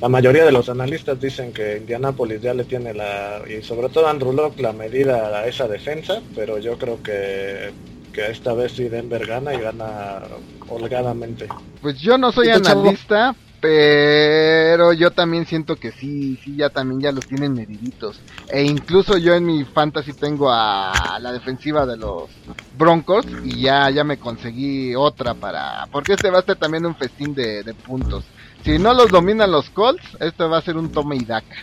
[0.00, 4.06] la mayoría de los analistas dicen que Indianapolis ya le tiene la, y sobre todo
[4.06, 7.72] Andrew Locke, la medida a esa defensa, pero yo creo que,
[8.12, 10.20] que esta vez sí Denver gana y gana
[10.68, 11.48] holgadamente.
[11.82, 17.10] Pues yo no soy analista, pero yo también siento que sí, sí, ya también ya
[17.10, 18.20] los tienen mediditos.
[18.52, 22.30] E incluso yo en mi fantasy tengo a la defensiva de los
[22.78, 25.88] Broncos y ya, ya me conseguí otra para...
[25.90, 28.24] Porque este va a ser también un festín de, de puntos
[28.68, 31.56] si no los dominan los Colts, esto va a ser un tome y daca.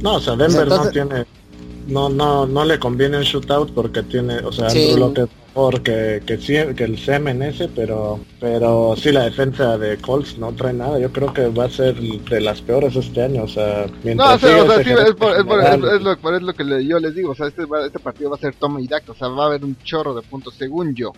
[0.00, 1.26] No, o sea, Denver no tiene,
[1.88, 4.94] no, no, no le conviene un shootout porque tiene, o sea, sí.
[5.52, 6.38] porque que,
[6.76, 11.00] que el CMNS, pero, pero sí la defensa de Colts no trae nada.
[11.00, 14.62] Yo creo que va a ser de las peores este año, o sea, mientras no,
[14.64, 17.32] o sea, sí, es, por, es, por, es, lo, es lo que yo les digo,
[17.32, 19.46] o sea, este, este partido va a ser tome y daca, o sea, va a
[19.48, 21.12] haber un chorro de puntos, según yo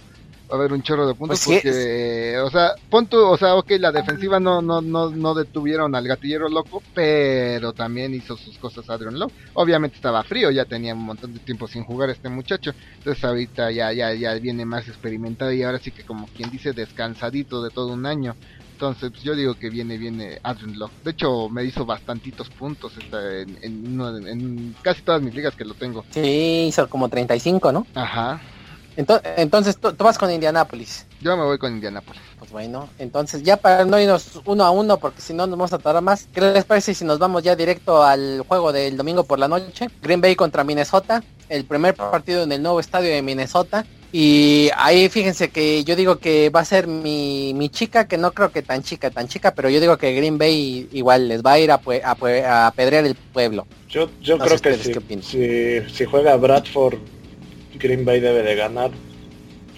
[0.51, 3.72] va a haber un chorro de puntos pues porque, o sea, punto, o sea, ok,
[3.78, 8.88] la defensiva no, no, no, no detuvieron al gatillero loco, pero también hizo sus cosas
[8.90, 9.32] Adrian Lowe.
[9.55, 13.70] Obviamente estaba frío, ya tenía un montón de tiempo sin jugar este muchacho, entonces ahorita
[13.70, 17.70] ya, ya, ya viene más experimentado y ahora sí que como quien dice descansadito de
[17.70, 18.34] todo un año.
[18.74, 20.90] Entonces, pues, yo digo que viene, viene Adrian Love.
[21.05, 26.05] De hecho, me hizo bastantitos puntos en, en, casi todas mis ligas que lo tengo.
[26.11, 27.86] Sí, hizo como 35, ¿no?
[27.95, 28.40] Ajá.
[28.97, 31.07] Entonces, tú, vas con Indianapolis.
[31.20, 32.20] Yo me voy con Indianapolis.
[32.38, 35.72] Pues bueno, entonces ya para no irnos uno a uno, porque si no nos vamos
[35.72, 39.24] a tardar más, ¿qué les parece si nos vamos ya directo al juego del domingo
[39.24, 39.88] por la noche?
[40.03, 43.84] Green Bay contra Minnesota, el primer partido en el nuevo estadio de Minnesota.
[44.12, 48.30] Y ahí fíjense que yo digo que va a ser mi, mi chica, que no
[48.30, 51.55] creo que tan chica, tan chica, pero yo digo que Green Bay igual les va
[51.55, 53.66] a ir a, a, apedrear el pueblo.
[53.88, 54.76] Yo, yo creo que
[55.22, 56.99] si, si juega Bradford
[57.79, 58.91] Green Bay debe de ganar.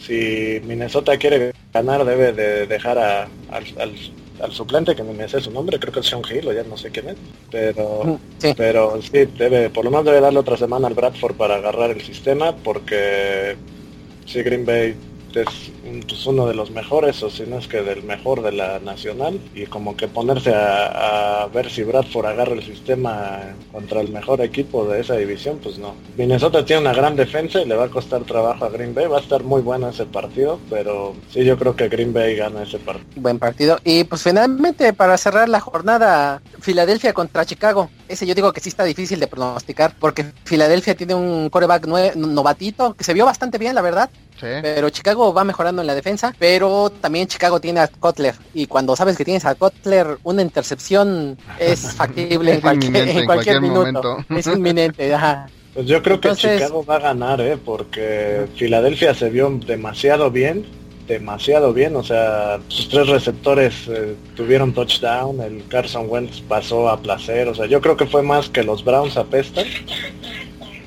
[0.01, 5.51] Si Minnesota quiere ganar, debe de dejar a, al, suplente, que no me sé su
[5.51, 7.16] nombre, creo que es Sean Hill o ya no sé quién es.
[7.51, 8.55] Pero mm, sí.
[8.57, 12.03] pero sí, debe, por lo menos debe darle otra semana al Bradford para agarrar el
[12.03, 13.57] sistema, porque
[14.26, 14.94] si Green Bay
[15.43, 19.41] es uno de los mejores, o si no es que del mejor de la nacional,
[19.55, 23.41] y como que ponerse a, ver si Bradford agarra el sistema
[23.72, 25.95] contra el mejor equipo de esa división, pues no.
[26.16, 29.18] Minnesota tiene una gran defensa y le va a costar trabajo a Green Bay, va
[29.18, 32.78] a estar muy bueno ese partido, pero sí yo creo que Green Bay gana ese
[32.78, 33.07] partido.
[33.16, 33.78] Buen partido.
[33.84, 37.91] Y pues finalmente para cerrar la jornada, Filadelfia contra Chicago.
[38.09, 42.95] Ese yo digo que sí está difícil de pronosticar, porque Filadelfia tiene un coreback novatito
[42.95, 44.11] que se vio bastante bien, la verdad.
[44.41, 48.34] Pero Chicago va mejorando en la defensa, pero también Chicago tiene a Kotler.
[48.55, 54.24] Y cuando sabes que tienes a Kotler, una intercepción es factible en, cualquier, minuto.
[54.30, 55.14] Es inminente,
[55.74, 57.59] Pues yo creo que Chicago va a ganar, ¿eh?
[57.62, 60.64] porque Filadelfia se vio demasiado bien,
[61.07, 66.99] demasiado bien, o sea, sus tres receptores eh, tuvieron touchdown, el Carson Wentz pasó a
[66.99, 69.66] placer, o sea, yo creo que fue más que los Browns apestan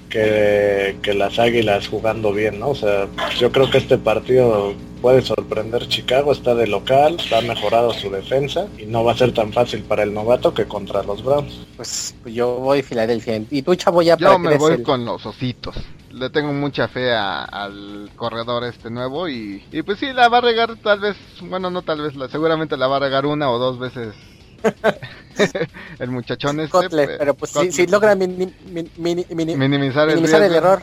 [0.09, 2.69] que, que las Águilas jugando bien, ¿no?
[2.69, 3.07] O sea,
[3.37, 8.67] yo creo que este partido puede sorprender Chicago, está de local, ha mejorado su defensa
[8.77, 11.65] y no va a ser tan fácil para el novato que contra los Browns.
[11.77, 13.41] Pues, yo voy Filadelfia.
[13.49, 15.75] ¿Y tú, chavo, ya Yo me voy con los ositos.
[16.11, 20.41] Le tengo mucha fe al corredor este nuevo y, y pues sí, la va a
[20.41, 23.59] regar tal vez, bueno, no tal vez, la, seguramente la va a regar una o
[23.59, 24.15] dos veces
[25.99, 30.81] el muchachón este, pero pues si, logra minimizar, el, error.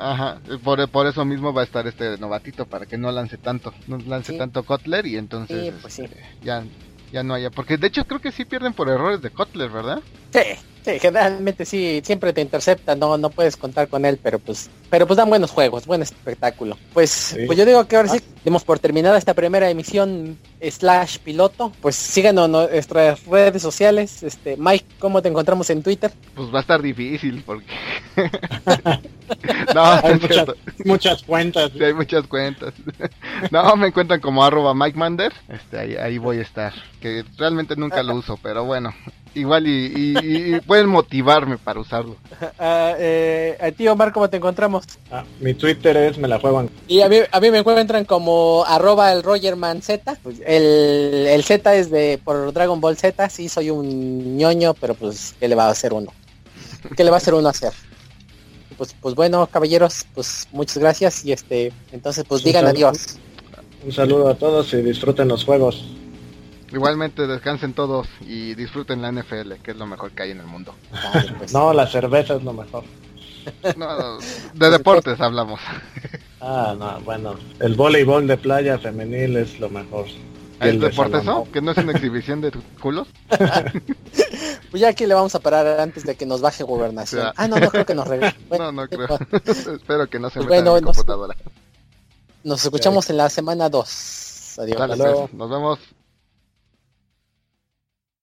[0.62, 4.32] por, eso mismo va a estar este novatito para que no lance tanto, no lance
[4.34, 6.64] tanto Kotler y entonces pues este, ya
[7.12, 10.00] ya no haya, porque de hecho creo que sí pierden por errores de Kotler, ¿verdad?
[10.32, 10.40] Sí,
[10.86, 15.04] Sí, generalmente sí, siempre te intercepta, no, no puedes contar con él, pero pues, pero
[15.04, 16.78] pues dan buenos juegos, buen espectáculo.
[16.94, 18.40] Pues, pues yo digo que ahora sí, ah.
[18.44, 21.72] demos por terminada esta primera emisión slash piloto.
[21.80, 24.22] Pues síganos en nuestras redes sociales.
[24.22, 26.12] Este, Mike, ¿cómo te encontramos en Twitter?
[26.34, 27.72] Pues va a estar difícil porque
[29.74, 30.20] no, hay
[30.84, 31.70] muchas, cuentas.
[31.72, 32.74] Sí, hay muchas cuentas.
[33.50, 35.32] no, me encuentran como arroba Mike Mander.
[35.48, 36.72] Este, ahí, ahí voy a estar.
[37.00, 38.94] Que realmente nunca lo uso, pero bueno,
[39.36, 42.16] igual y, pueden motivarme para usarlo.
[42.40, 42.46] Uh,
[42.98, 44.84] eh, a ti Omar, ¿cómo te encontramos?
[45.10, 46.70] Ah, mi Twitter es me la juegan.
[46.88, 50.16] Y a mí, a mí me encuentran como arroba el Rogerman Z.
[50.22, 54.94] Pues, el, el Z es de por Dragon Ball Z, sí soy un ñoño, pero
[54.94, 56.12] pues ¿qué le va a hacer uno?
[56.96, 57.72] ¿Qué le va a hacer uno a hacer?
[58.76, 63.18] Pues, pues bueno, caballeros, pues muchas gracias y este, entonces pues digan adiós.
[63.84, 65.84] Un saludo a todos y disfruten los juegos.
[66.72, 70.46] Igualmente descansen todos y disfruten la NFL, que es lo mejor que hay en el
[70.46, 70.74] mundo.
[71.38, 71.52] Pues.
[71.52, 72.84] no, la cerveza es lo mejor.
[74.54, 75.60] de deportes hablamos.
[76.40, 80.06] Ah, no, bueno, el voleibol de playa femenil es lo mejor.
[80.60, 81.46] ¿Es deporte eso?
[81.52, 83.08] ¿Que no es una exhibición de culos?
[84.70, 87.32] pues ya aquí le vamos a parar antes de que nos baje gobernación.
[87.36, 88.36] Ah, no, no creo que nos regrese.
[88.58, 89.18] no, no creo.
[89.44, 91.36] Espero que no se pues meta en computadora.
[92.44, 94.58] Nos escuchamos en la semana 2.
[94.58, 94.76] Adiós.
[94.86, 95.78] Pues, nos vemos.